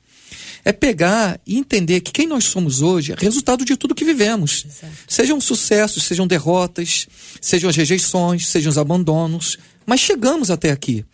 [0.66, 4.66] É pegar e entender que quem nós somos hoje é resultado de tudo que vivemos.
[5.08, 7.08] Sejam sucessos, sejam derrotas,
[7.40, 11.06] sejam as rejeições, sejam os abandonos, mas chegamos até aqui.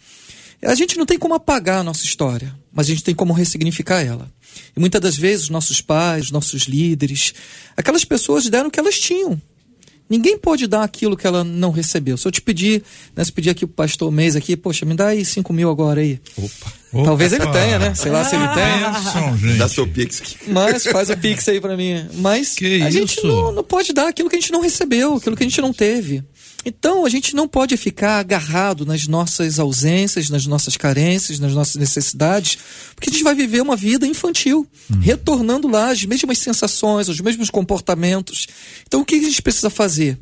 [0.63, 4.01] A gente não tem como apagar a nossa história, mas a gente tem como ressignificar
[4.01, 4.29] ela.
[4.75, 7.33] E muitas das vezes os nossos pais, os nossos líderes,
[7.77, 9.39] aquelas pessoas deram o que elas tinham.
[10.09, 12.17] Ninguém pode dar aquilo que ela não recebeu.
[12.17, 12.83] Se eu te pedir,
[13.15, 16.01] né, se pedir aqui pro pastor mês aqui, poxa, me dá aí cinco mil agora
[16.01, 16.19] aí.
[16.37, 16.73] Opa.
[17.05, 17.95] Talvez ele tenha, né?
[17.95, 19.33] Sei lá se ele tenha.
[19.37, 19.57] Gente.
[19.57, 20.37] Dá seu pix aqui.
[20.51, 22.05] Mas faz o pix aí pra mim.
[22.15, 23.25] Mas Que a gente isso?
[23.25, 25.73] não, não pode dar aquilo que a gente não recebeu, aquilo que a gente não
[25.73, 26.23] teve.
[26.65, 31.75] Então a gente não pode ficar agarrado nas nossas ausências, nas nossas carências, nas nossas
[31.75, 32.57] necessidades,
[32.95, 34.67] porque a gente vai viver uma vida infantil,
[35.01, 38.47] retornando lá às mesmas sensações, aos mesmos comportamentos.
[38.87, 40.17] Então o que a gente precisa fazer?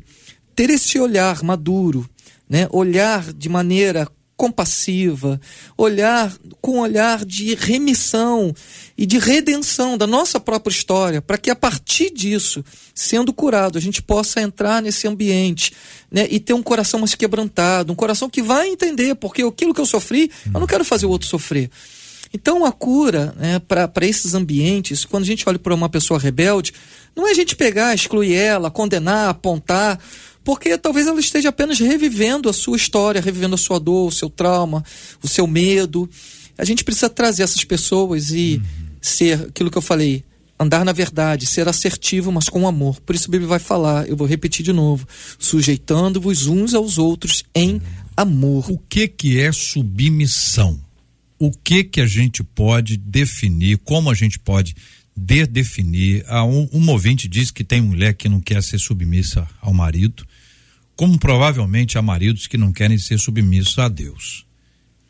[0.54, 2.08] Ter esse olhar maduro,
[2.48, 2.66] né?
[2.70, 4.08] Olhar de maneira
[4.42, 5.40] compassiva,
[5.78, 8.52] olhar com olhar de remissão
[8.98, 13.80] e de redenção da nossa própria história, para que a partir disso, sendo curado, a
[13.80, 15.72] gente possa entrar nesse ambiente
[16.10, 19.80] né, e ter um coração mais quebrantado, um coração que vai entender, porque aquilo que
[19.80, 21.70] eu sofri, eu não quero fazer o outro sofrer.
[22.34, 26.72] Então a cura né, para esses ambientes, quando a gente olha para uma pessoa rebelde,
[27.14, 30.00] não é a gente pegar, excluir ela, condenar, apontar,
[30.44, 34.28] porque talvez ela esteja apenas revivendo a sua história, revivendo a sua dor, o seu
[34.28, 34.84] trauma,
[35.22, 36.08] o seu medo.
[36.58, 38.60] a gente precisa trazer essas pessoas e
[39.00, 40.24] ser aquilo que eu falei,
[40.58, 43.00] andar na verdade, ser assertivo, mas com amor.
[43.00, 45.06] Por isso a Bíblia vai falar, eu vou repetir de novo,
[45.38, 47.80] sujeitando-vos uns aos outros em
[48.16, 48.70] amor.
[48.70, 50.80] O que que é submissão?
[51.38, 53.78] O que que a gente pode definir?
[53.78, 54.76] Como a gente pode
[55.16, 56.24] de definir?
[56.26, 60.26] Ah, um, um ouvinte diz que tem mulher que não quer ser submissa ao marido,
[60.96, 64.46] como provavelmente há maridos que não querem ser submissos a Deus.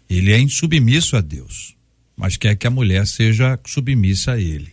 [0.09, 1.75] Ele é insubmisso a Deus,
[2.17, 4.73] mas quer que a mulher seja submissa a ele.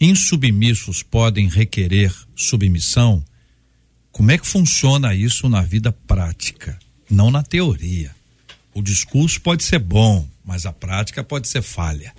[0.00, 3.24] Insubmissos podem requerer submissão?
[4.10, 6.78] Como é que funciona isso na vida prática?
[7.10, 8.14] Não na teoria.
[8.72, 12.12] O discurso pode ser bom, mas a prática pode ser falha.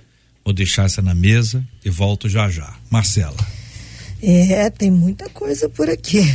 [0.46, 2.72] Vou deixar essa na mesa e volto já já.
[2.91, 3.36] Marcela.
[4.22, 6.20] É, tem muita coisa por aqui.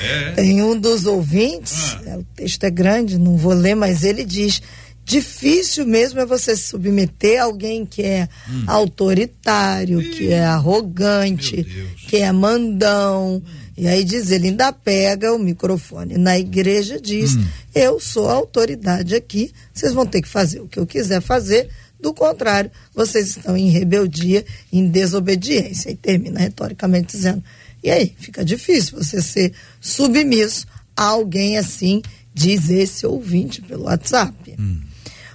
[0.00, 0.30] É.
[0.32, 4.62] Tem um dos ouvintes, é, o texto é grande, não vou ler, mas ele diz:
[5.04, 8.28] difícil mesmo é você se submeter a alguém que é
[8.66, 11.66] autoritário, que é arrogante,
[12.08, 13.42] que é mandão.
[13.76, 17.36] E aí diz, ele ainda pega o microfone na igreja diz:
[17.74, 21.68] Eu sou a autoridade aqui, vocês vão ter que fazer o que eu quiser fazer.
[22.00, 25.90] Do contrário, vocês estão em rebeldia, em desobediência.
[25.90, 27.42] E termina retoricamente dizendo:
[27.82, 34.56] E aí, fica difícil você ser submisso a alguém assim, diz esse ouvinte pelo WhatsApp.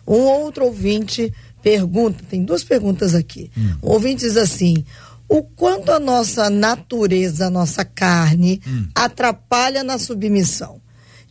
[0.08, 3.50] Um outro ouvinte pergunta, tem duas perguntas aqui.
[3.82, 4.84] Um ouvinte diz assim:
[5.28, 8.62] o quanto a nossa natureza, a nossa carne,
[8.94, 10.82] atrapalha na submissão?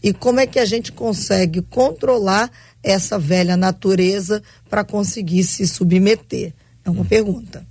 [0.02, 2.50] E como é que a gente consegue controlar
[2.82, 6.52] essa velha natureza para conseguir se submeter?
[6.84, 7.66] É uma pergunta.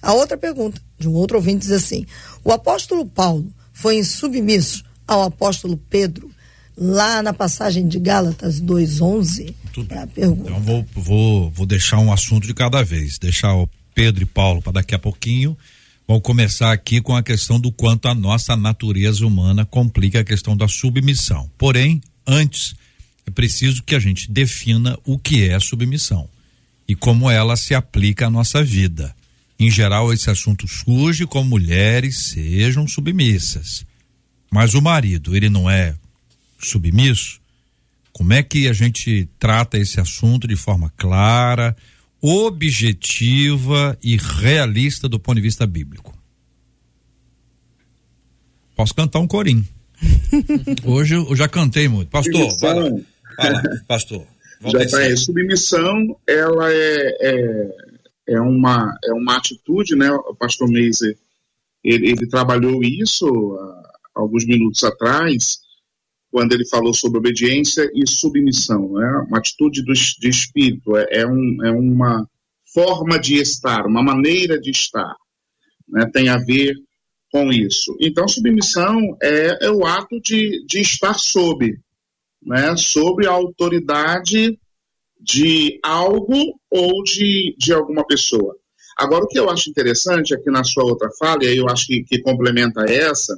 [0.00, 2.06] A outra pergunta, de um outro ouvinte, diz assim:
[2.44, 6.30] o apóstolo Paulo foi insubmisso ao apóstolo Pedro,
[6.76, 9.54] lá na passagem de Gálatas 2,11?
[9.90, 10.50] É a pergunta.
[10.50, 13.18] Então vou, vou, vou deixar um assunto de cada vez.
[13.18, 15.56] Deixar o Pedro e Paulo para daqui a pouquinho.
[16.08, 20.56] Vamos começar aqui com a questão do quanto a nossa natureza humana complica a questão
[20.56, 21.50] da submissão.
[21.58, 22.74] Porém, antes,
[23.26, 26.28] é preciso que a gente defina o que é submissão
[26.88, 29.14] e como ela se aplica à nossa vida.
[29.58, 33.84] Em geral, esse assunto surge com mulheres sejam submissas.
[34.50, 35.94] Mas o marido, ele não é
[36.58, 37.40] submisso?
[38.12, 41.76] Como é que a gente trata esse assunto de forma clara,
[42.20, 46.16] objetiva e realista do ponto de vista bíblico?
[48.74, 49.66] Posso cantar um corim.
[50.84, 52.08] Hoje eu já cantei muito.
[52.08, 52.74] Pastor, vai
[53.38, 54.26] lá, pastor.
[54.62, 55.10] Já tá aí.
[55.10, 55.16] aí.
[55.16, 57.68] Submissão, ela é, é,
[58.28, 60.10] é, uma, é uma atitude, né?
[60.10, 61.16] O pastor Meiser,
[61.84, 63.26] ele, ele trabalhou isso
[64.14, 65.58] há alguns minutos atrás,
[66.30, 69.24] quando ele falou sobre obediência e submissão, né?
[69.28, 72.28] Uma atitude do, de espírito, é, é, um, é uma
[72.74, 75.14] forma de estar, uma maneira de estar,
[75.88, 76.08] né?
[76.12, 76.74] Tem a ver
[77.30, 77.96] com isso.
[78.00, 81.78] Então, submissão é, é o ato de, de estar sob,
[82.46, 84.58] né, sobre a autoridade
[85.20, 88.56] de algo ou de, de alguma pessoa.
[88.96, 91.86] Agora, o que eu acho interessante aqui na sua outra fala, e aí eu acho
[91.86, 93.34] que, que complementa essa,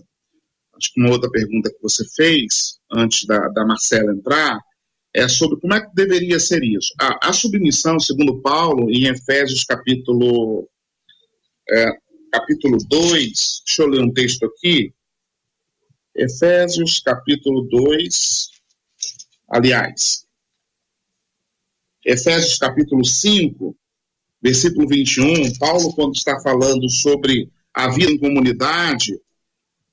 [0.75, 4.61] acho que uma outra pergunta que você fez antes da, da Marcela entrar,
[5.15, 6.93] é sobre como é que deveria ser isso.
[7.01, 10.69] A, a submissão, segundo Paulo, em Efésios capítulo,
[11.71, 11.91] é,
[12.31, 13.19] capítulo 2,
[13.67, 14.93] deixa eu ler um texto aqui,
[16.15, 18.58] Efésios capítulo 2,
[19.49, 20.26] aliás,
[22.05, 23.76] Efésios capítulo 5,
[24.40, 29.18] versículo 21, Paulo, quando está falando sobre a vida em comunidade,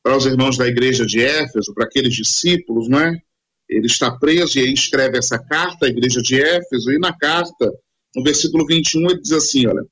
[0.05, 3.19] para os irmãos da igreja de Éfeso, para aqueles discípulos, não é?
[3.67, 7.73] Ele está preso e aí escreve essa carta à igreja de Éfeso, e na carta,
[8.15, 9.83] no versículo 21, ele diz assim: olha,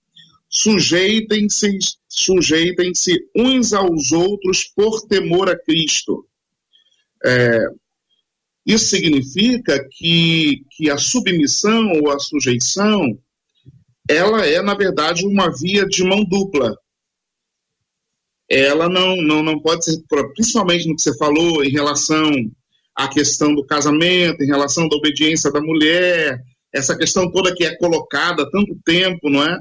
[0.47, 6.27] sujeitem-se, sujeitem-se uns aos outros por temor a Cristo.
[7.25, 7.65] É,
[8.65, 13.17] isso significa que, que a submissão ou a sujeição,
[14.09, 16.75] ela é, na verdade, uma via de mão dupla.
[18.49, 20.01] Ela não, não, não pode ser,
[20.33, 22.31] principalmente no que você falou em relação
[22.95, 26.39] à questão do casamento, em relação da obediência da mulher,
[26.71, 29.59] essa questão toda que é colocada há tanto tempo, não é?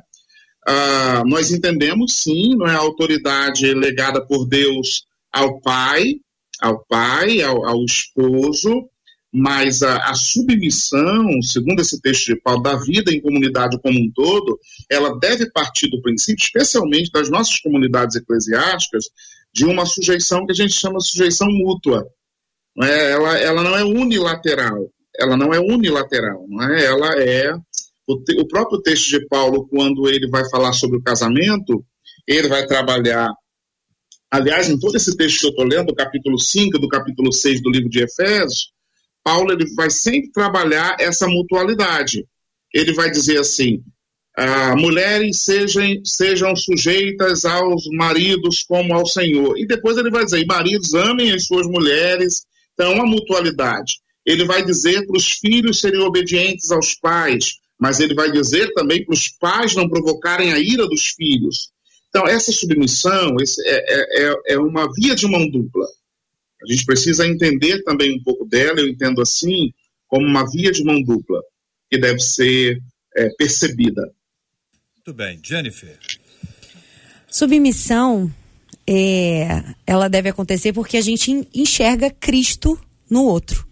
[0.67, 6.15] Ah, nós entendemos, sim, não é a autoridade legada por Deus ao pai,
[6.61, 8.89] ao pai, ao, ao esposo,
[9.33, 14.11] mas a, a, submissão, segundo esse texto de Paulo, da vida em comunidade como um
[14.15, 14.59] todo,
[14.91, 19.07] ela deve partir do princípio, especialmente das nossas comunidades eclesiásticas,
[19.55, 22.07] de uma sujeição que a gente chama de sujeição mútua.
[22.77, 23.13] Não é?
[23.13, 26.85] Ela, ela não é unilateral, ela não é unilateral, não é?
[26.85, 27.55] ela é
[28.07, 31.83] O, te- o próprio texto de Paulo, quando ele vai falar sobre o casamento,
[32.27, 33.31] ele vai trabalhar.
[34.31, 37.63] Aliás, em todo esse texto que eu estou lendo, do capítulo 5, do capítulo 6
[37.63, 38.73] do livro de Efésios,
[39.25, 42.27] Paulo ele vai sempre trabalhar essa mutualidade.
[42.75, 43.83] Ele vai dizer assim:
[44.37, 49.59] ah, mulheres sejam, sejam sujeitas aos maridos como ao Senhor.
[49.59, 52.43] E depois ele vai dizer: maridos amem as suas mulheres.
[52.75, 54.01] Então, a mutualidade.
[54.25, 59.05] Ele vai dizer para os filhos serem obedientes aos pais, mas ele vai dizer também
[59.05, 61.71] para os pais não provocarem a ira dos filhos.
[62.09, 65.87] Então, essa submissão esse é, é, é- é uma via de mão dupla.
[66.63, 69.73] A gente precisa entender também um pouco dela, eu entendo assim,
[70.07, 71.41] como uma via de mão dupla,
[71.91, 72.79] que deve ser
[73.17, 74.03] é, percebida.
[74.97, 75.99] Muito bem, Jennifer.
[77.29, 78.33] Submissão,
[78.87, 82.79] é, ela deve acontecer porque a gente en- enxerga Cristo
[83.11, 83.67] no outro.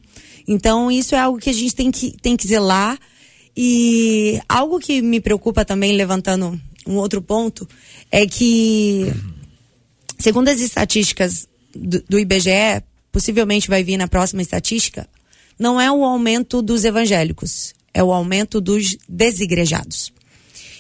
[0.49, 2.99] Então, isso é algo que a gente tem que, tem que zelar.
[3.57, 7.69] E algo que me preocupa também, levantando um outro ponto,
[8.11, 9.13] é que,
[10.19, 15.09] segundo as estatísticas do, do IBGE, possivelmente vai vir na próxima estatística,
[15.59, 20.13] não é o aumento dos evangélicos, é o aumento dos desigrejados.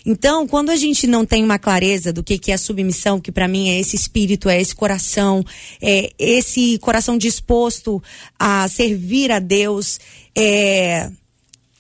[0.05, 3.47] Então, quando a gente não tem uma clareza do que, que é submissão, que para
[3.47, 5.45] mim é esse espírito, é esse coração,
[5.80, 8.03] é esse coração disposto
[8.38, 10.01] a servir a Deus,
[10.34, 11.11] é...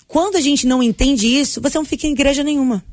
[0.06, 2.84] quando a gente não entende isso, você não fica em igreja nenhuma.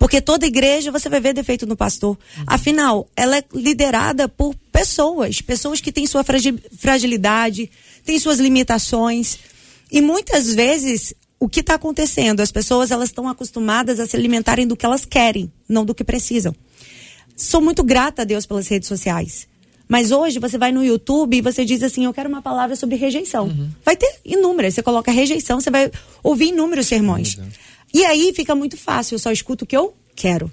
[0.00, 2.18] Porque toda igreja você vai ver defeito no pastor.
[2.46, 7.70] Afinal, ela é liderada por pessoas, pessoas que têm sua fragi- fragilidade,
[8.02, 9.38] têm suas limitações.
[9.92, 12.40] E muitas vezes o que está acontecendo?
[12.40, 16.02] As pessoas elas estão acostumadas a se alimentarem do que elas querem, não do que
[16.02, 16.54] precisam.
[17.36, 19.46] Sou muito grata a Deus pelas redes sociais.
[19.86, 22.96] Mas hoje você vai no YouTube e você diz assim: Eu quero uma palavra sobre
[22.96, 23.48] rejeição.
[23.84, 24.72] Vai ter inúmeras.
[24.74, 25.90] Você coloca rejeição, você vai
[26.22, 27.36] ouvir inúmeros sermões.
[27.92, 30.50] E aí fica muito fácil, eu só escuto o que eu quero.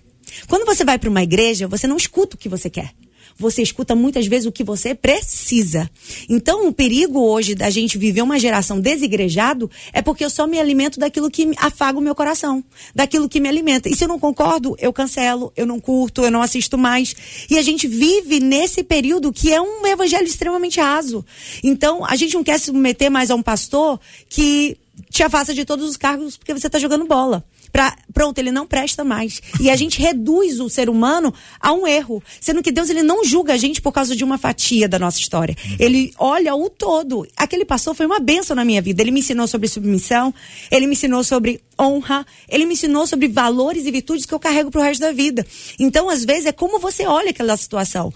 [0.48, 2.94] Quando você vai para uma igreja, você não escuta o que você quer.
[3.40, 5.90] Você escuta muitas vezes o que você precisa.
[6.28, 10.60] Então, o perigo hoje da gente viver uma geração desigrejado é porque eu só me
[10.60, 12.64] alimento daquilo que afaga o meu coração,
[12.96, 13.90] daquilo que me alimenta.
[13.90, 17.16] E se eu não concordo, eu cancelo, eu não curto, eu não assisto mais.
[17.48, 21.24] E a gente vive nesse período que é um evangelho extremamente raso.
[21.64, 24.78] Então, a gente não quer se submeter mais a um pastor que
[25.10, 27.44] te afasta de todos os cargos porque você está jogando bola.
[27.72, 29.42] Pra, pronto, ele não presta mais.
[29.60, 32.24] E a gente reduz o ser humano a um erro.
[32.40, 35.20] Sendo que Deus ele não julga a gente por causa de uma fatia da nossa
[35.20, 35.56] história.
[35.80, 37.28] Ele olha o todo.
[37.36, 39.02] Aquele pastor foi uma benção na minha vida.
[39.02, 40.34] Ele me ensinou sobre submissão,
[40.72, 44.72] ele me ensinou sobre honra, ele me ensinou sobre valores e virtudes que eu carrego
[44.72, 45.46] pro resto da vida.
[45.80, 48.14] Então, às vezes, é como você olha aquela situação.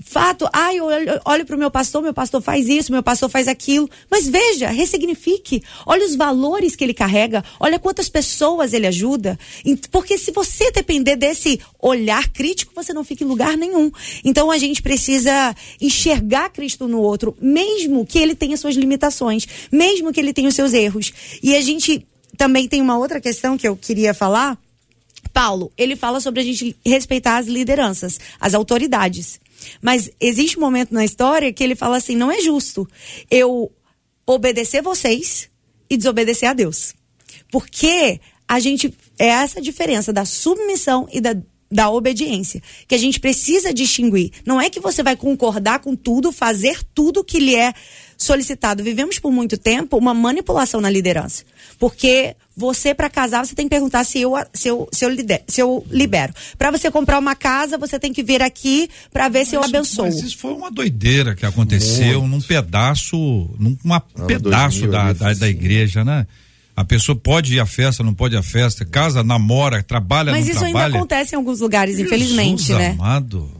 [0.00, 3.46] Fato, ai, eu olho, olho pro meu pastor, meu pastor faz isso, meu pastor faz
[3.46, 3.88] aquilo.
[4.10, 5.62] Mas veja, ressignifique.
[5.84, 9.38] Olha os valores que ele carrega, olha quantas pessoas ele ajuda.
[9.90, 13.90] Porque se você depender desse olhar crítico, você não fica em lugar nenhum.
[14.24, 20.10] Então a gente precisa enxergar Cristo no outro, mesmo que ele tenha suas limitações, mesmo
[20.10, 21.12] que ele tenha os seus erros.
[21.42, 22.06] E a gente
[22.42, 24.58] também tem uma outra questão que eu queria falar.
[25.32, 29.40] Paulo, ele fala sobre a gente respeitar as lideranças, as autoridades.
[29.80, 32.88] Mas existe um momento na história que ele fala assim: não é justo
[33.30, 33.70] eu
[34.26, 35.48] obedecer vocês
[35.88, 36.94] e desobedecer a Deus.
[37.48, 38.92] Porque a gente.
[39.16, 41.36] É essa diferença da submissão e da,
[41.70, 42.60] da obediência.
[42.88, 44.32] Que a gente precisa distinguir.
[44.44, 47.72] Não é que você vai concordar com tudo, fazer tudo que lhe é
[48.22, 48.82] solicitado.
[48.82, 51.44] Vivemos por muito tempo uma manipulação na liderança.
[51.78, 55.42] Porque você, para casar, você tem que perguntar se eu, se eu, se eu, lider-
[55.48, 56.32] se eu libero.
[56.58, 60.04] Para você comprar uma casa, você tem que vir aqui para ver se eu abençoo.
[60.04, 63.16] Mas isso foi uma doideira que aconteceu num pedaço,
[63.58, 66.26] num uma pedaço 2000 da, da, da igreja, né?
[66.74, 70.46] A pessoa pode ir à festa, não pode ir à festa, casa, namora, trabalha, Mas
[70.46, 70.96] não isso ainda trabalha.
[70.96, 72.90] acontece em alguns lugares, infelizmente, Jesus né?
[72.92, 73.50] amado.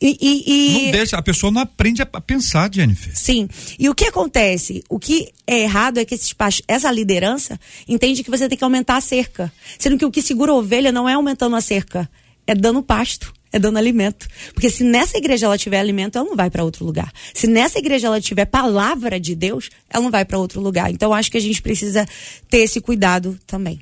[0.00, 0.44] E, e-
[0.80, 3.16] e- Não deixa, a pessoa não aprende a pensar, Jennifer.
[3.16, 3.48] Sim.
[3.78, 4.84] E o que acontece?
[4.88, 8.64] O que é errado é que esses past- essa liderança entende que você tem que
[8.64, 9.52] aumentar a cerca.
[9.78, 12.08] Sendo que o que segura a ovelha não é aumentando a cerca,
[12.46, 14.28] é dando pasto, é dando alimento.
[14.52, 17.10] Porque se nessa igreja ela tiver alimento, ela não vai para outro lugar.
[17.32, 20.90] Se nessa igreja ela tiver palavra de Deus, ela não vai para outro lugar.
[20.90, 22.06] Então acho que a gente precisa
[22.50, 23.80] ter esse cuidado também.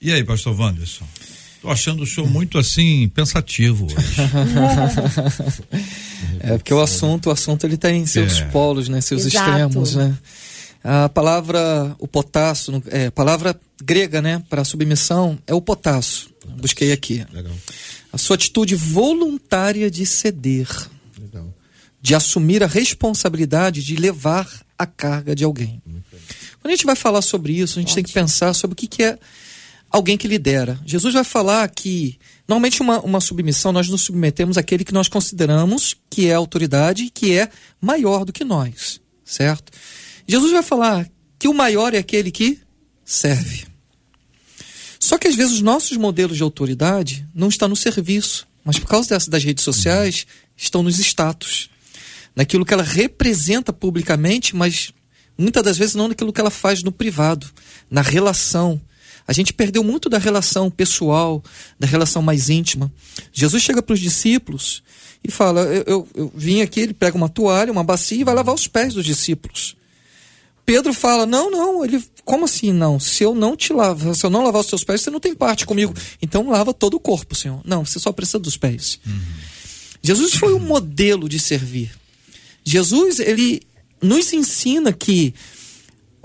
[0.00, 1.06] E aí, pastor Wanderson?
[1.66, 3.96] Tô achando o senhor muito assim, pensativo hoje.
[6.38, 8.44] É porque o assunto, o assunto ele tem seus É.
[8.46, 9.50] polos, né, seus Exato.
[9.50, 10.16] extremos, né?
[10.84, 16.30] A palavra o potasso, no- é, a palavra grega, né, para submissão é o potasso.
[16.60, 17.26] Busquei aqui.
[17.32, 17.52] Legal,
[18.12, 20.68] A sua atitude voluntária de ceder,
[21.20, 21.52] legal.
[22.00, 24.48] de assumir a responsabilidade de levar
[24.78, 25.82] a carga de alguém.
[26.62, 28.86] Quando a gente vai falar sobre isso, a gente tem que pensar sobre o que,
[28.86, 29.18] que é
[29.96, 30.78] alguém que lidera.
[30.84, 35.96] Jesus vai falar que, normalmente, uma, uma submissão, nós nos submetemos àquele que nós consideramos
[36.08, 37.48] que é autoridade, que é
[37.80, 39.72] maior do que nós, certo?
[40.26, 42.58] Jesus vai falar que o maior é aquele que
[43.04, 43.66] serve.
[45.00, 48.88] Só que às vezes os nossos modelos de autoridade não estão no serviço, mas por
[48.88, 50.26] causa dessa, das redes sociais,
[50.56, 51.70] estão nos status.
[52.34, 54.92] Naquilo que ela representa publicamente, mas
[55.38, 57.46] muitas das vezes não naquilo que ela faz no privado,
[57.90, 58.80] na relação.
[59.26, 61.42] A gente perdeu muito da relação pessoal,
[61.78, 62.92] da relação mais íntima.
[63.32, 64.82] Jesus chega para os discípulos
[65.24, 68.34] e fala: eu, eu, eu vim aqui, ele pega uma toalha, uma bacia e vai
[68.34, 69.76] lavar os pés dos discípulos.
[70.66, 72.02] Pedro fala: Não, não, ele.
[72.24, 72.98] Como assim não?
[72.98, 75.34] Se eu não te lavar, se eu não lavar os teus pés, você não tem
[75.34, 75.94] parte comigo.
[76.20, 77.60] Então lava todo o corpo, Senhor.
[77.64, 78.98] Não, você só precisa dos pés.
[80.02, 81.92] Jesus foi um modelo de servir.
[82.64, 83.62] Jesus, ele
[84.02, 85.32] nos ensina que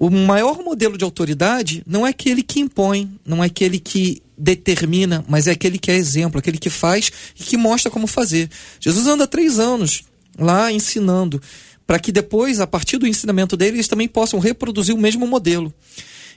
[0.02, 5.24] o maior modelo de autoridade não é aquele que impõe, não é aquele que determina,
[5.28, 8.50] mas é aquele que é exemplo, aquele que faz e que mostra como fazer.
[8.80, 10.04] Jesus anda três anos
[10.40, 11.40] lá ensinando,
[11.86, 15.72] para que depois, a partir do ensinamento dele, eles também possam reproduzir o mesmo modelo.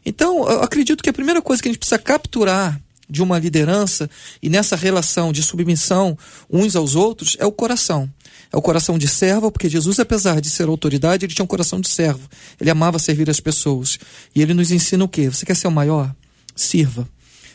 [0.04, 4.10] Então, eu acredito que a primeira coisa que a gente precisa capturar de uma liderança
[4.42, 6.18] e nessa relação de submissão
[6.50, 8.10] uns aos outros é o coração.
[8.54, 11.80] É o coração de servo, porque Jesus, apesar de ser autoridade, ele tinha um coração
[11.80, 12.30] de servo.
[12.60, 13.98] Ele amava servir as pessoas.
[14.32, 15.28] E ele nos ensina o quê?
[15.28, 16.14] Você quer ser o maior?
[16.54, 17.08] Sirva.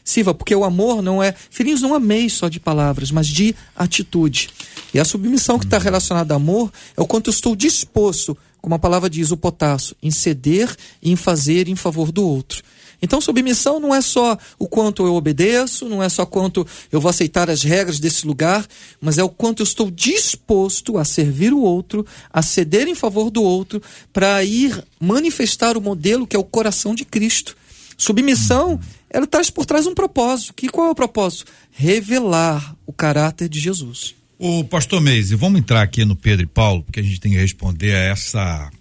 [0.04, 1.34] Sirva, porque o amor não é.
[1.50, 4.50] Filhinhos, não ameis só de palavras, mas de atitude.
[4.93, 8.76] E a submissão que está relacionada a amor é o quanto eu estou disposto, como
[8.76, 12.62] a palavra diz, o potássio, em ceder e em fazer em favor do outro.
[13.02, 17.10] Então, submissão não é só o quanto eu obedeço, não é só quanto eu vou
[17.10, 18.66] aceitar as regras desse lugar,
[19.00, 23.30] mas é o quanto eu estou disposto a servir o outro, a ceder em favor
[23.30, 23.82] do outro,
[24.12, 27.56] para ir manifestar o modelo que é o coração de Cristo.
[27.97, 28.80] Submissão,
[29.10, 30.54] ela traz por trás um propósito.
[30.54, 31.52] Que qual é o propósito?
[31.72, 34.16] Revelar o caráter de Jesus.
[34.38, 37.38] O pastor Meise, vamos entrar aqui no Pedro e Paulo, porque a gente tem que
[37.38, 38.72] responder a essa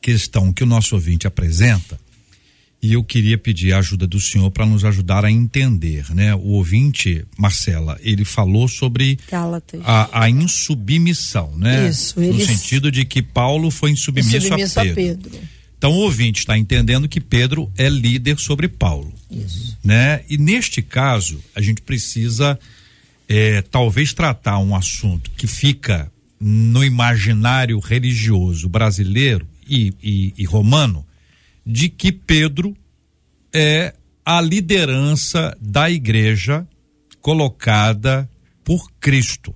[0.00, 1.98] questão que o nosso ouvinte apresenta.
[2.80, 6.32] E eu queria pedir a ajuda do senhor para nos ajudar a entender, né?
[6.34, 9.80] O ouvinte, Marcela, ele falou sobre Gálatas.
[9.84, 11.88] a, a insubmissão, né?
[11.88, 14.94] Isso, No sentido de que Paulo foi insubmisso, Submisso a a Pedro.
[15.30, 15.40] Pedro.
[15.76, 19.12] Então o ouvinte está entendendo que Pedro é líder sobre Paulo.
[19.30, 19.76] Isso.
[19.82, 20.20] Né?
[20.28, 22.58] E neste caso, a gente precisa
[23.28, 26.10] eh, talvez tratar um assunto que fica
[26.40, 31.04] no imaginário religioso brasileiro e, e- e romano,
[31.68, 32.74] de que Pedro
[33.52, 33.94] é
[34.24, 36.66] a liderança da igreja
[37.20, 38.28] colocada
[38.64, 39.54] por Cristo.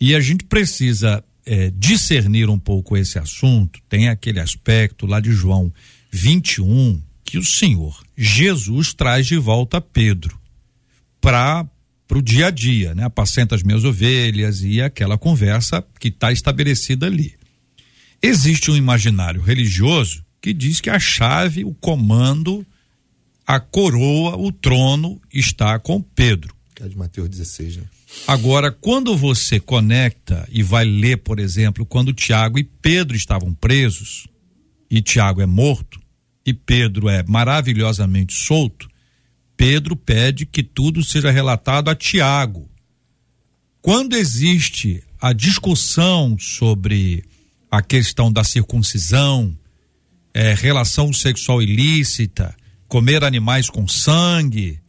[0.00, 3.78] E a gente precisa eh, discernir um pouco esse assunto.
[3.90, 5.70] Tem aquele aspecto lá de João
[6.10, 10.40] 21 que o Senhor Jesus traz de volta Pedro
[11.20, 11.68] para
[12.10, 13.04] o dia a dia, né?
[13.04, 17.34] Apacenta as minhas ovelhas e aquela conversa que está estabelecida ali.
[18.22, 22.66] Existe um imaginário religioso que diz que a chave, o comando,
[23.46, 26.54] a coroa, o trono está com Pedro.
[26.74, 27.84] Que é de Mateus 16, né?
[28.26, 34.26] Agora, quando você conecta e vai ler, por exemplo, quando Tiago e Pedro estavam presos,
[34.90, 36.00] e Tiago é morto,
[36.44, 38.88] e Pedro é maravilhosamente solto,
[39.56, 42.68] Pedro pede que tudo seja relatado a Tiago.
[43.82, 47.24] Quando existe a discussão sobre
[47.70, 49.56] a questão da circuncisão,
[50.34, 52.54] eh, relação sexual ilícita,
[52.88, 54.80] comer animais com sangue,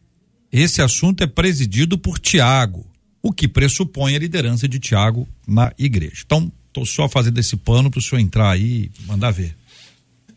[0.52, 2.86] esse assunto é presidido por Tiago,
[3.22, 6.24] o que pressupõe a liderança de Tiago na igreja.
[6.26, 9.56] Então, estou só fazendo esse pano para o senhor entrar aí e mandar ver.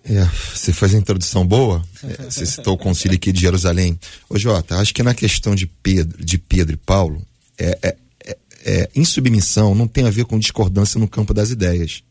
[0.04, 0.22] É,
[0.54, 3.98] você fez a introdução boa, é, você citou o concílio aqui de Jerusalém.
[4.28, 7.26] Ô Jota, acho que na questão de Pedro, de Pedro e Paulo,
[7.56, 7.96] é, é,
[8.26, 8.36] é,
[8.66, 12.02] é, insubmissão não tem a ver com discordância no campo das ideias.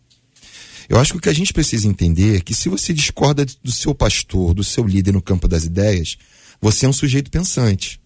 [0.89, 3.71] Eu acho que o que a gente precisa entender é que se você discorda do
[3.71, 6.17] seu pastor, do seu líder no campo das ideias,
[6.61, 7.99] você é um sujeito pensante.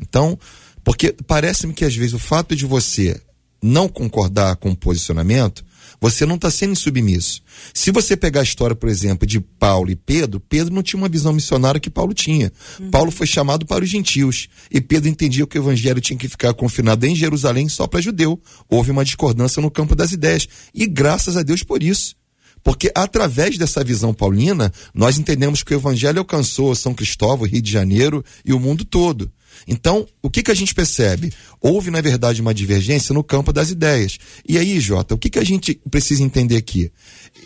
[0.00, 0.38] Então,
[0.84, 3.20] porque parece-me que às vezes o fato de você
[3.62, 5.64] não concordar com o posicionamento,
[6.00, 7.42] você não está sendo insubmisso.
[7.74, 11.08] Se você pegar a história, por exemplo, de Paulo e Pedro, Pedro não tinha uma
[11.08, 12.52] visão missionária que Paulo tinha.
[12.90, 16.54] Paulo foi chamado para os gentios e Pedro entendia que o evangelho tinha que ficar
[16.54, 18.40] confinado em Jerusalém só para judeu.
[18.68, 22.16] Houve uma discordância no campo das ideias e graças a Deus por isso.
[22.62, 27.70] Porque através dessa visão paulina, nós entendemos que o evangelho alcançou São Cristóvão, Rio de
[27.70, 29.30] Janeiro e o mundo todo.
[29.66, 31.32] Então, o que, que a gente percebe?
[31.60, 34.18] Houve, na verdade, uma divergência no campo das ideias.
[34.46, 36.90] E aí, Jota, o que, que a gente precisa entender aqui?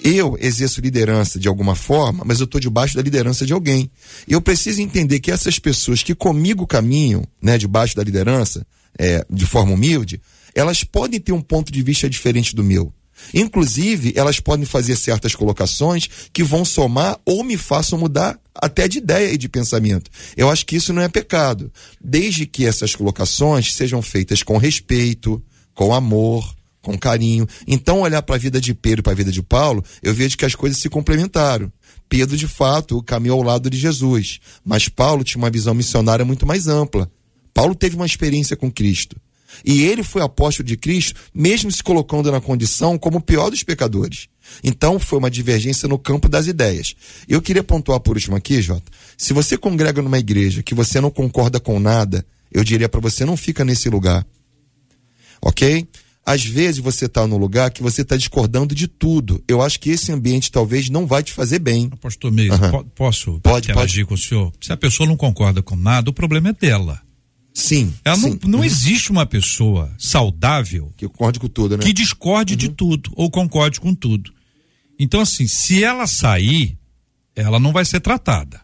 [0.05, 3.91] Eu exerço liderança de alguma forma, mas eu estou debaixo da liderança de alguém.
[4.27, 8.67] Eu preciso entender que essas pessoas que comigo caminham, né, debaixo da liderança,
[8.99, 10.21] é, de forma humilde,
[10.55, 12.93] elas podem ter um ponto de vista diferente do meu.
[13.35, 18.99] Inclusive, elas podem fazer certas colocações que vão somar ou me façam mudar até de
[18.99, 20.11] ideia e de pensamento.
[20.37, 25.43] Eu acho que isso não é pecado, desde que essas colocações sejam feitas com respeito,
[25.75, 27.47] com amor, com carinho.
[27.67, 30.37] Então, olhar para a vida de Pedro e para a vida de Paulo, eu vejo
[30.37, 31.73] que as coisas se complementaram.
[32.09, 36.47] Pedro, de fato, caminhou ao lado de Jesus, mas Paulo tinha uma visão missionária muito
[36.47, 37.11] mais ampla.
[37.55, 39.17] Paulo teve uma experiência com Cristo.
[39.65, 43.63] E ele foi apóstolo de Cristo, mesmo se colocando na condição como o pior dos
[43.63, 44.29] pecadores.
[44.65, 46.95] Então foi uma divergência no campo das ideias.
[47.29, 48.91] Eu queria pontuar por último aqui, Jota.
[49.17, 53.25] Se você congrega numa igreja que você não concorda com nada, eu diria para você
[53.25, 54.27] não fica nesse lugar.
[55.41, 55.87] Ok?
[56.25, 59.43] Às vezes você está no lugar que você está discordando de tudo.
[59.49, 61.89] Eu acho que esse ambiente talvez não vai te fazer bem.
[62.01, 62.71] Pastor Meis, Aham.
[62.71, 64.53] po- posso Pode, interagir com o senhor?
[64.61, 67.01] Se a pessoa não concorda com nada, o problema é dela.
[67.55, 67.93] Sim.
[68.05, 68.39] Ela sim.
[68.43, 71.85] não, não existe uma pessoa saudável Que concorde com tudo, né?
[71.85, 74.33] que discorde de tudo ou concorde com tudo.
[74.99, 76.79] Então, assim, se ela sair,
[77.35, 78.61] ela não vai ser tratada.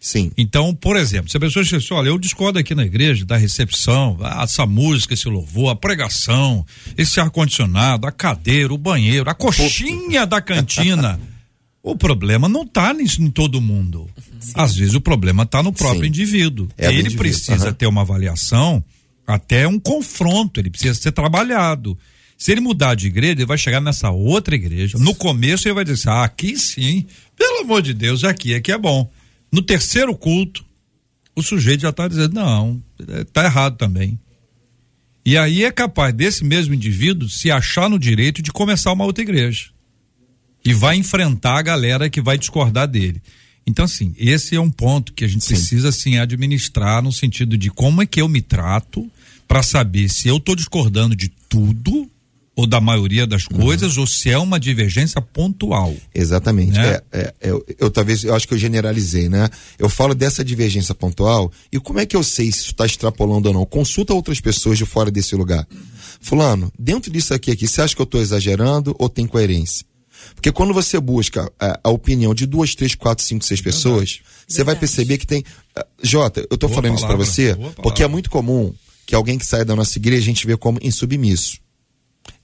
[0.00, 0.30] Sim.
[0.36, 3.36] Então, por exemplo, se a pessoa diz assim, olha, eu discordo aqui na igreja da
[3.36, 6.64] recepção, ah, essa música, esse louvor, a pregação,
[6.96, 11.18] esse ar-condicionado, a cadeira, o banheiro, a coxinha da cantina.
[11.80, 14.10] O problema não está em todo mundo.
[14.54, 16.08] Às vezes o problema está no próprio Sim.
[16.08, 16.68] indivíduo.
[16.76, 17.72] É Ele indivíduo, precisa aham.
[17.72, 18.82] ter uma avaliação,
[19.26, 21.98] até um confronto, ele precisa ser trabalhado.
[22.36, 24.96] Se ele mudar de igreja, ele vai chegar nessa outra igreja.
[24.98, 27.04] No começo ele vai dizer, ah, aqui sim,
[27.36, 29.10] pelo amor de Deus, aqui, aqui é bom.
[29.50, 30.64] No terceiro culto,
[31.34, 34.18] o sujeito já está dizendo, não, está errado também.
[35.24, 39.22] E aí é capaz desse mesmo indivíduo se achar no direito de começar uma outra
[39.22, 39.66] igreja.
[40.64, 43.20] E vai enfrentar a galera que vai discordar dele.
[43.68, 45.54] Então, assim, esse é um ponto que a gente Sim.
[45.54, 49.10] precisa, assim, administrar no sentido de como é que eu me trato
[49.46, 52.10] para saber se eu estou discordando de tudo
[52.56, 55.94] ou da maioria das coisas ou se é uma divergência pontual.
[56.14, 56.72] Exatamente.
[56.72, 56.98] Né?
[57.12, 59.50] É, é, eu, eu talvez, eu acho que eu generalizei, né?
[59.78, 63.48] Eu falo dessa divergência pontual e como é que eu sei se isso está extrapolando
[63.48, 63.66] ou não?
[63.66, 65.68] Consulta outras pessoas de fora desse lugar.
[66.20, 69.84] Fulano, dentro disso aqui, aqui, você acha que eu estou exagerando ou tem coerência?
[70.34, 74.64] Porque quando você busca a, a opinião de duas, três, quatro, cinco, seis pessoas, você
[74.64, 75.44] vai perceber que tem.
[75.76, 78.08] Ah, Jota, eu tô Boa falando isso para palavra, você porque é palavra.
[78.08, 78.72] muito comum
[79.06, 81.58] que alguém que saia da nossa igreja a gente vê como insubmisso.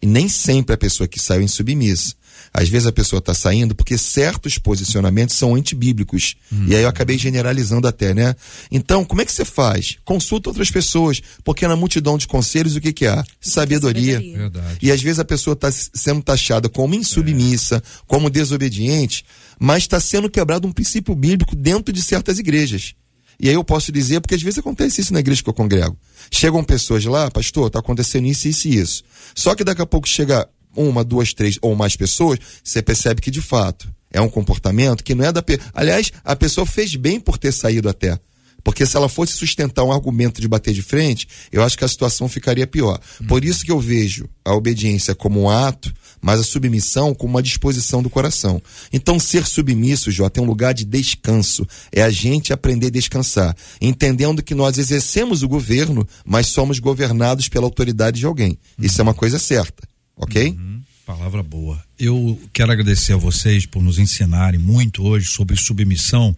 [0.01, 2.14] E nem sempre a pessoa que saiu é insubmissa.
[2.57, 6.37] Às vezes a pessoa está saindo porque certos posicionamentos são antibíblicos.
[6.69, 8.37] E aí eu acabei generalizando até, né?
[8.71, 9.97] Então, como é que você faz?
[10.05, 13.25] Consulta outras pessoas, porque na multidão de conselhos o que, que há?
[13.41, 14.21] Sabedoria.
[14.21, 14.79] Verdade.
[14.81, 19.25] E às vezes a pessoa está sendo taxada como insubmissa, como desobediente,
[19.59, 22.95] mas está sendo quebrado um princípio bíblico dentro de certas igrejas.
[23.41, 25.99] E aí eu posso dizer, porque às vezes acontece isso na igreja que eu congrego.
[26.31, 29.03] Chegam pessoas lá, pastor, está acontecendo isso, isso e isso.
[29.35, 33.31] Só que daqui a pouco chega uma, duas, três ou mais pessoas, você percebe que
[33.31, 35.43] de fato é um comportamento que não é da.
[35.43, 35.59] Pe...
[35.75, 38.18] Aliás, a pessoa fez bem por ter saído até.
[38.64, 41.89] Porque se ela fosse sustentar um argumento de bater de frente, eu acho que a
[41.89, 42.99] situação ficaria pior.
[43.29, 47.43] Por isso que eu vejo a obediência como um ato, mas a submissão como uma
[47.43, 48.62] disposição do coração.
[48.91, 51.66] Então, ser submisso, Jota, é um lugar de descanso.
[51.93, 57.49] É a gente aprender a descansar, entendendo que nós exercemos o governo, mas somos governados
[57.51, 58.57] pela autoridade de alguém.
[58.79, 59.87] Isso é uma coisa certa,
[60.17, 60.51] ok?
[60.51, 61.83] Hum, palavra boa.
[61.99, 66.37] Eu quero agradecer a vocês por nos ensinarem muito hoje sobre submissão,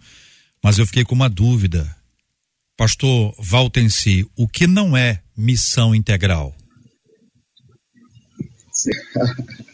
[0.63, 1.95] mas eu fiquei com uma dúvida.
[2.75, 6.55] Pastor Valtensi, o que não é missão integral?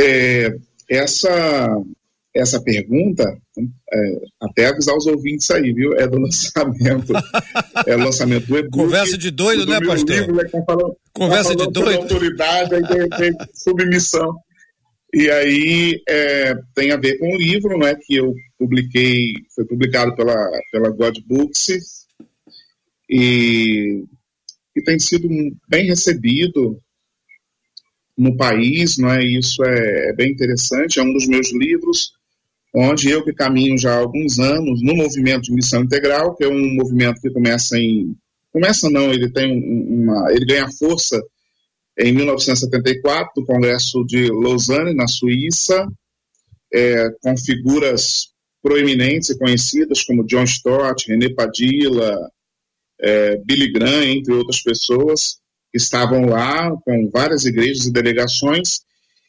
[0.00, 0.56] É,
[0.88, 1.82] essa,
[2.32, 3.36] essa pergunta,
[3.92, 5.94] é, até avisar os ouvintes aí, viu?
[5.94, 7.12] É do lançamento.
[7.86, 8.70] é o lançamento do e-book.
[8.72, 10.10] Conversa de doido, do né, pastor?
[10.16, 12.02] livro, né, tá falando- Conversa tá de doido.
[12.02, 14.34] autoridade, aí de repente, submissão.
[15.14, 20.14] E aí é, tem a ver com o livro, né, que eu publiquei, foi publicado
[20.14, 20.34] pela,
[20.70, 22.06] pela God Books
[23.10, 24.04] e,
[24.76, 25.26] e tem sido
[25.68, 26.78] bem recebido
[28.16, 29.24] no país, não é?
[29.24, 30.98] Isso é, é bem interessante.
[30.98, 32.12] É um dos meus livros,
[32.74, 36.48] onde eu que caminho já há alguns anos no movimento de missão integral, que é
[36.48, 38.14] um movimento que começa em
[38.52, 41.20] começa não, ele tem um- uma, ele ganha força
[41.98, 45.86] em 1974, no Congresso de Lausanne, na Suíça,
[46.72, 48.28] é, com figuras
[48.62, 52.16] proeminentes e conhecidas como John Stott, René Padilla,
[53.00, 55.36] é, Billy Graham, entre outras pessoas,
[55.70, 58.80] que estavam lá com várias igrejas e delegações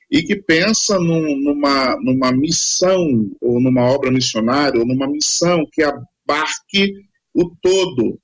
[0.10, 5.84] e que pensa num, numa, numa missão, ou numa obra missionária, ou numa missão que
[5.84, 6.94] abarque
[7.34, 8.20] o todo,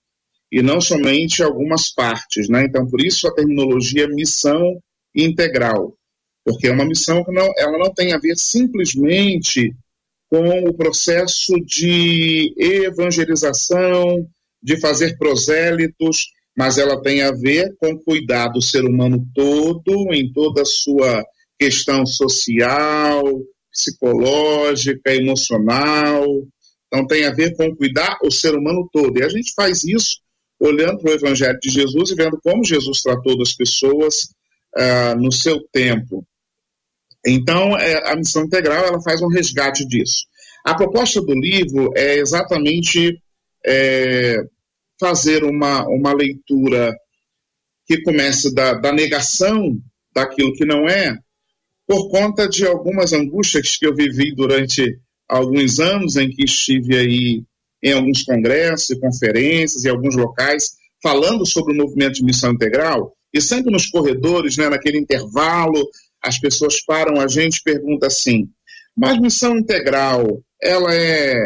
[0.51, 2.49] e não somente algumas partes.
[2.49, 2.65] Né?
[2.65, 4.81] Então, por isso a terminologia missão
[5.13, 5.95] integral,
[6.43, 9.73] porque é uma missão que não, ela não tem a ver simplesmente
[10.27, 14.27] com o processo de evangelização,
[14.61, 20.31] de fazer prosélitos, mas ela tem a ver com cuidar do ser humano todo, em
[20.33, 21.23] toda a sua
[21.59, 23.23] questão social,
[23.71, 26.25] psicológica, emocional.
[26.87, 29.17] Então tem a ver com cuidar o ser humano todo.
[29.17, 30.19] E a gente faz isso
[30.59, 34.15] olhando para o Evangelho de Jesus e vendo como Jesus tratou das pessoas
[34.75, 36.25] uh, no seu tempo.
[37.25, 40.25] Então, é, a missão integral ela faz um resgate disso.
[40.63, 43.19] A proposta do livro é exatamente
[43.65, 44.37] é,
[44.99, 46.95] fazer uma, uma leitura
[47.87, 49.77] que comece da, da negação
[50.13, 51.17] daquilo que não é,
[51.88, 57.43] por conta de algumas angústias que eu vivi durante alguns anos em que estive aí
[57.83, 60.71] em alguns congressos e conferências em alguns locais
[61.01, 65.88] falando sobre o movimento de missão integral e sempre nos corredores, né, naquele intervalo,
[66.23, 68.49] as pessoas param a gente e perguntam assim:
[68.95, 71.45] mas missão integral, ela é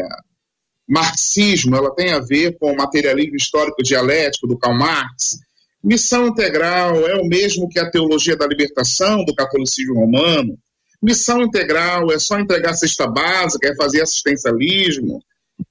[0.87, 5.39] marxismo, ela tem a ver com o materialismo histórico dialético do Karl Marx?
[5.83, 10.57] Missão integral é o mesmo que a teologia da libertação do catolicismo romano?
[11.01, 15.23] Missão integral é só entregar cesta básica, é fazer assistencialismo?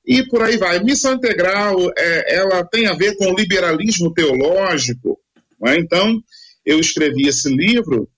[0.07, 0.83] E por aí vai.
[0.83, 5.19] Missão integral, é, ela tem a ver com o liberalismo teológico.
[5.67, 5.77] É?
[5.77, 6.19] Então,
[6.65, 8.09] eu escrevi esse livro,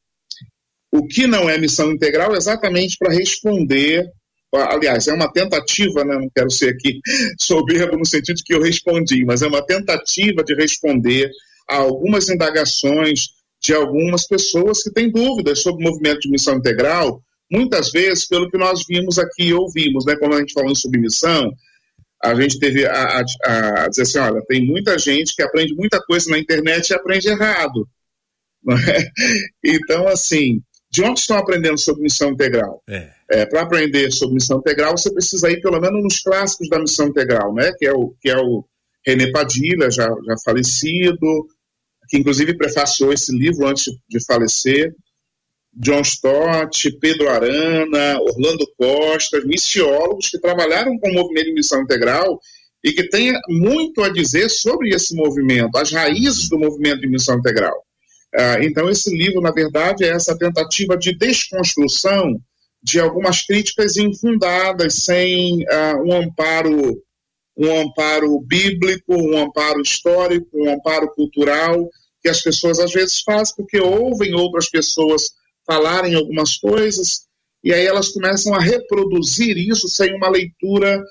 [0.93, 4.11] O que não é missão integral, exatamente para responder
[4.53, 7.01] aliás, é uma tentativa, né, não quero ser aqui
[7.39, 11.31] soberbo no sentido que eu respondi, mas é uma tentativa de responder
[11.71, 13.29] a algumas indagações
[13.63, 18.51] de algumas pessoas que têm dúvidas sobre o movimento de missão integral, muitas vezes pelo
[18.51, 21.53] que nós vimos aqui e ouvimos, né, quando a gente falou sobre missão,
[22.23, 26.01] a gente teve a, a, a, dizer assim, olha, tem muita gente que aprende muita
[26.03, 27.89] coisa na internet e aprende errado.
[28.69, 29.09] É?
[29.65, 30.61] Então, assim,
[30.93, 32.83] de onde estão aprendendo sobre missão integral?
[32.87, 33.11] É.
[33.31, 37.09] É, Para aprender sobre missão integral, você precisa ir pelo menos nos clássicos da missão
[37.09, 37.73] integral, né?
[37.79, 38.63] que, é o, que é o
[39.07, 41.47] René Padilha, já, já falecido,
[42.11, 44.93] que inclusive prefaciou esse livro antes de falecer,
[45.73, 52.41] John Stott, Pedro Arana, Orlando Costa, missiólogos que trabalharam com o movimento de missão integral
[52.83, 57.39] e que têm muito a dizer sobre esse movimento, as raízes do movimento de missão
[57.39, 57.85] integral.
[58.35, 62.41] Ah, então, esse livro, na verdade, é essa tentativa de desconstrução
[62.83, 67.01] de algumas críticas infundadas, sem uh, um amparo
[67.57, 71.91] um amparo bíblico, um amparo histórico, um amparo cultural,
[72.23, 75.31] que as pessoas às vezes fazem porque ouvem outras pessoas
[75.67, 77.27] falarem algumas coisas,
[77.63, 81.03] e aí elas começam a reproduzir isso sem uma leitura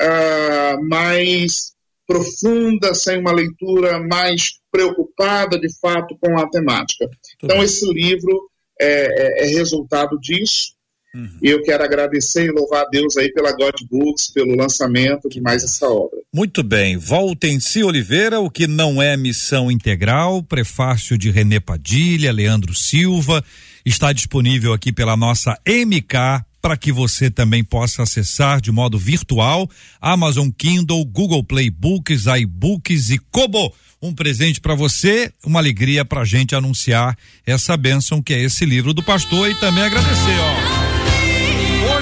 [0.00, 1.72] uh, mais
[2.06, 7.08] profunda, sem uma leitura mais preocupada de fato com a temática.
[7.42, 8.50] Então, esse livro
[8.80, 10.72] é, é, é resultado disso.
[11.14, 11.38] Uhum.
[11.42, 15.40] E eu quero agradecer e louvar a Deus aí pela God Books, pelo lançamento de
[15.40, 16.18] mais essa obra.
[16.34, 16.96] Muito bem.
[16.96, 23.42] Voltem-se Oliveira, o que não é missão integral, prefácio de René Padilha, Leandro Silva,
[23.84, 29.68] está disponível aqui pela nossa MK para que você também possa acessar de modo virtual
[30.00, 33.72] Amazon Kindle, Google Play Books, iBooks e Kobo.
[34.00, 38.64] Um presente para você, uma alegria para a gente anunciar essa bênção que é esse
[38.64, 40.77] livro do pastor e também agradecer, ó.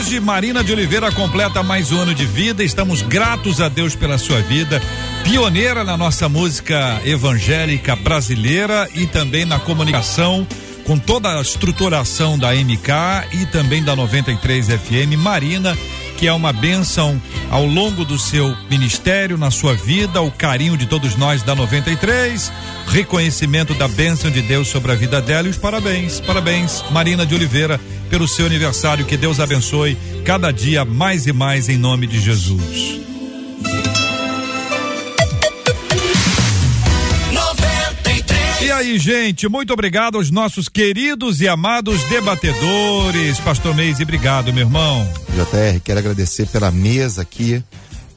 [0.07, 2.63] Hoje, Marina de Oliveira completa mais um ano de vida.
[2.63, 4.81] Estamos gratos a Deus pela sua vida.
[5.25, 10.47] Pioneira na nossa música evangélica brasileira e também na comunicação
[10.85, 15.19] com toda a estruturação da MK e também da 93 FM.
[15.19, 15.77] Marina,
[16.17, 20.87] que é uma bênção ao longo do seu ministério, na sua vida, o carinho de
[20.87, 22.51] todos nós da 93,
[22.87, 26.21] reconhecimento da bênção de Deus sobre a vida dela e os parabéns.
[26.21, 29.05] Parabéns, Marina de Oliveira, pelo seu aniversário.
[29.05, 33.16] Que Deus abençoe cada dia mais e mais em nome de Jesus.
[38.67, 43.39] E aí, gente, muito obrigado aos nossos queridos e amados debatedores.
[43.39, 45.09] Pastor Meise, obrigado, meu irmão.
[45.37, 47.63] JR, quero agradecer pela mesa aqui,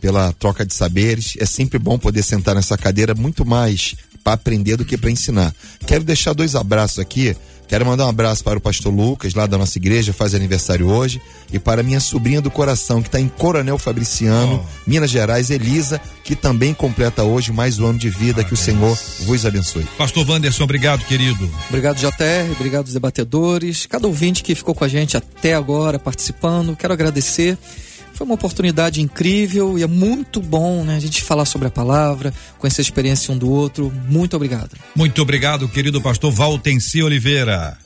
[0.02, 1.36] pela troca de saberes.
[1.40, 5.54] É sempre bom poder sentar nessa cadeira muito mais para aprender do que para ensinar.
[5.86, 7.38] Quero deixar dois abraços aqui.
[7.70, 11.22] Quero mandar um abraço para o pastor Lucas, lá da nossa igreja, faz aniversário hoje,
[11.54, 16.36] e para minha sobrinha do coração, que está em Coronel Fabriciano, Minas Gerais, Elisa, que
[16.36, 18.44] também completa hoje mais um ano de vida.
[18.44, 19.86] Que o Senhor vos abençoe.
[20.00, 21.48] Pastor Wanderson, obrigado, querido.
[21.70, 26.76] Obrigado, JR, obrigado os debatedores, cada ouvinte que ficou com a gente até agora participando.
[26.76, 27.56] Quero agradecer.
[28.20, 32.34] Foi uma oportunidade incrível e é muito bom né, a gente falar sobre a palavra,
[32.58, 33.90] conhecer a experiência um do outro.
[34.10, 34.72] Muito obrigado.
[34.94, 37.78] Muito obrigado, querido pastor Valtenci Oliveira.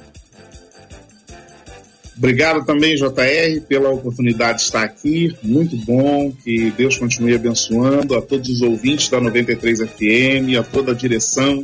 [2.17, 5.37] Obrigado também, JR, pela oportunidade de estar aqui.
[5.43, 6.31] Muito bom.
[6.43, 11.63] Que Deus continue abençoando a todos os ouvintes da 93 FM, a toda a direção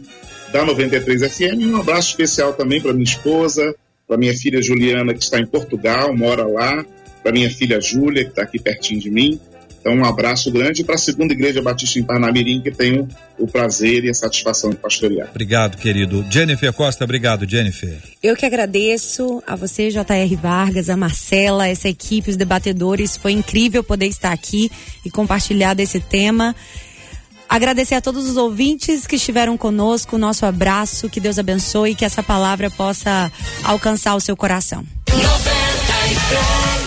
[0.54, 1.74] da 93 FM.
[1.74, 3.74] Um abraço especial também para minha esposa,
[4.08, 6.86] para minha filha Juliana, que está em Portugal, mora lá,
[7.22, 9.40] para minha filha Júlia, que está aqui pertinho de mim.
[9.80, 13.08] Então, um abraço grande para a segunda Igreja Batista em Parnamirim, que tenho
[13.38, 15.30] o prazer e a satisfação de pastorear.
[15.30, 16.26] Obrigado, querido.
[16.30, 17.98] Jennifer Costa, obrigado, Jennifer.
[18.22, 20.36] Eu que agradeço a você, J.R.
[20.36, 23.16] Vargas, a Marcela, essa equipe, os debatedores.
[23.16, 24.70] Foi incrível poder estar aqui
[25.06, 26.54] e compartilhar desse tema.
[27.48, 32.06] Agradecer a todos os ouvintes que estiveram conosco, nosso abraço, que Deus abençoe e que
[32.06, 33.32] essa palavra possa
[33.64, 34.86] alcançar o seu coração.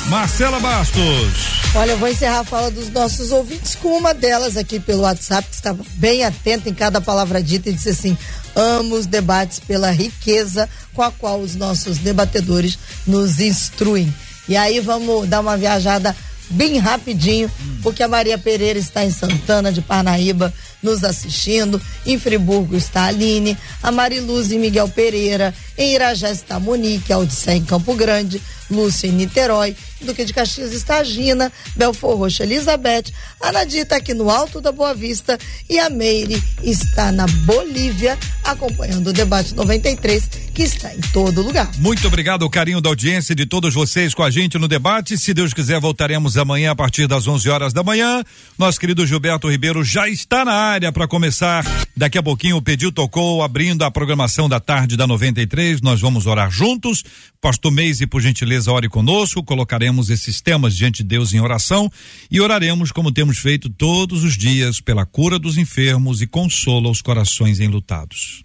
[0.08, 1.62] Marcela Bastos.
[1.74, 5.48] Olha, eu vou encerrar a fala dos nossos ouvintes com uma delas aqui pelo WhatsApp,
[5.48, 8.16] que estava bem atenta em cada palavra dita e disse assim:
[8.54, 14.12] amo os debates pela riqueza com a qual os nossos debatedores nos instruem.
[14.48, 16.14] E aí vamos dar uma viajada
[16.50, 17.50] bem rapidinho,
[17.82, 20.52] porque a Maria Pereira está em Santana de Parnaíba
[20.82, 21.80] nos assistindo.
[22.04, 25.54] Em Friburgo está a Aline, a Mariluz e Miguel Pereira.
[25.76, 29.76] Em Irajá está a Monique, a Odisseia em Campo Grande, Lúcia em Niterói.
[30.00, 33.04] Duque de Caxias está a Gina, Belfor Roxa Elizabeth.
[33.40, 35.38] A Nadia está aqui no Alto da Boa Vista
[35.70, 41.70] e a Meire está na Bolívia, acompanhando o debate 93, que está em todo lugar.
[41.78, 45.16] Muito obrigado, o carinho da audiência de todos vocês com a gente no debate.
[45.16, 48.24] Se Deus quiser, voltaremos amanhã a partir das 11 horas da manhã.
[48.58, 51.64] Nosso querido Gilberto Ribeiro já está na área para começar.
[51.94, 55.82] Daqui a pouquinho o pedido tocou, abrindo a programação da tarde da 93.
[55.82, 57.04] Nós vamos orar juntos.
[57.40, 59.42] Pastor Meise, por gentileza, ore conosco.
[59.42, 61.92] Colocaremos esses temas diante de Deus em oração
[62.30, 67.02] e oraremos como temos feito todos os dias pela cura dos enfermos e consola os
[67.02, 68.42] corações enlutados.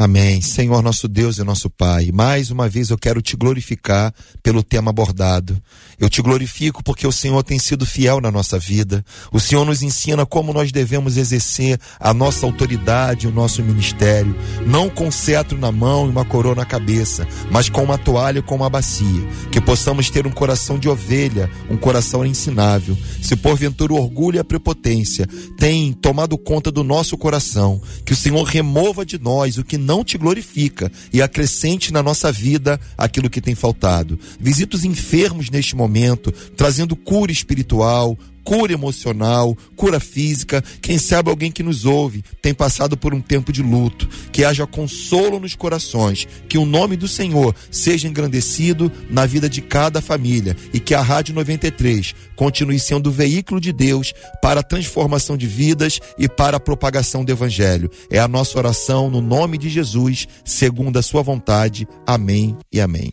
[0.00, 0.40] Amém.
[0.40, 4.90] Senhor nosso Deus e nosso Pai, mais uma vez eu quero te glorificar pelo tema
[4.90, 5.60] abordado.
[5.98, 9.04] Eu te glorifico porque o Senhor tem sido fiel na nossa vida.
[9.32, 14.88] O Senhor nos ensina como nós devemos exercer a nossa autoridade, o nosso ministério, não
[14.88, 18.54] com cetro na mão e uma coroa na cabeça, mas com uma toalha e com
[18.54, 19.26] uma bacia.
[19.50, 22.96] Que possamos ter um coração de ovelha, um coração ensinável.
[23.20, 25.26] Se porventura o orgulho e a prepotência
[25.58, 30.04] têm tomado conta do nosso coração, que o Senhor remova de nós o que não
[30.04, 34.20] te glorifica e acrescente na nossa vida aquilo que tem faltado.
[34.38, 38.18] Visita os enfermos neste momento, trazendo cura espiritual,
[38.48, 40.64] cura emocional, cura física.
[40.80, 44.08] Quem sabe alguém que nos ouve tem passado por um tempo de luto.
[44.32, 46.26] Que haja consolo nos corações.
[46.48, 50.56] Que o nome do Senhor seja engrandecido na vida de cada família.
[50.72, 55.46] E que a Rádio 93 continue sendo o veículo de Deus para a transformação de
[55.46, 57.90] vidas e para a propagação do Evangelho.
[58.10, 61.86] É a nossa oração no nome de Jesus, segundo a sua vontade.
[62.06, 63.12] Amém e amém.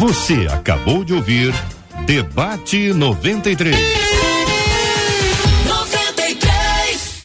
[0.00, 1.52] Você acabou de ouvir
[2.06, 4.11] Debate 93.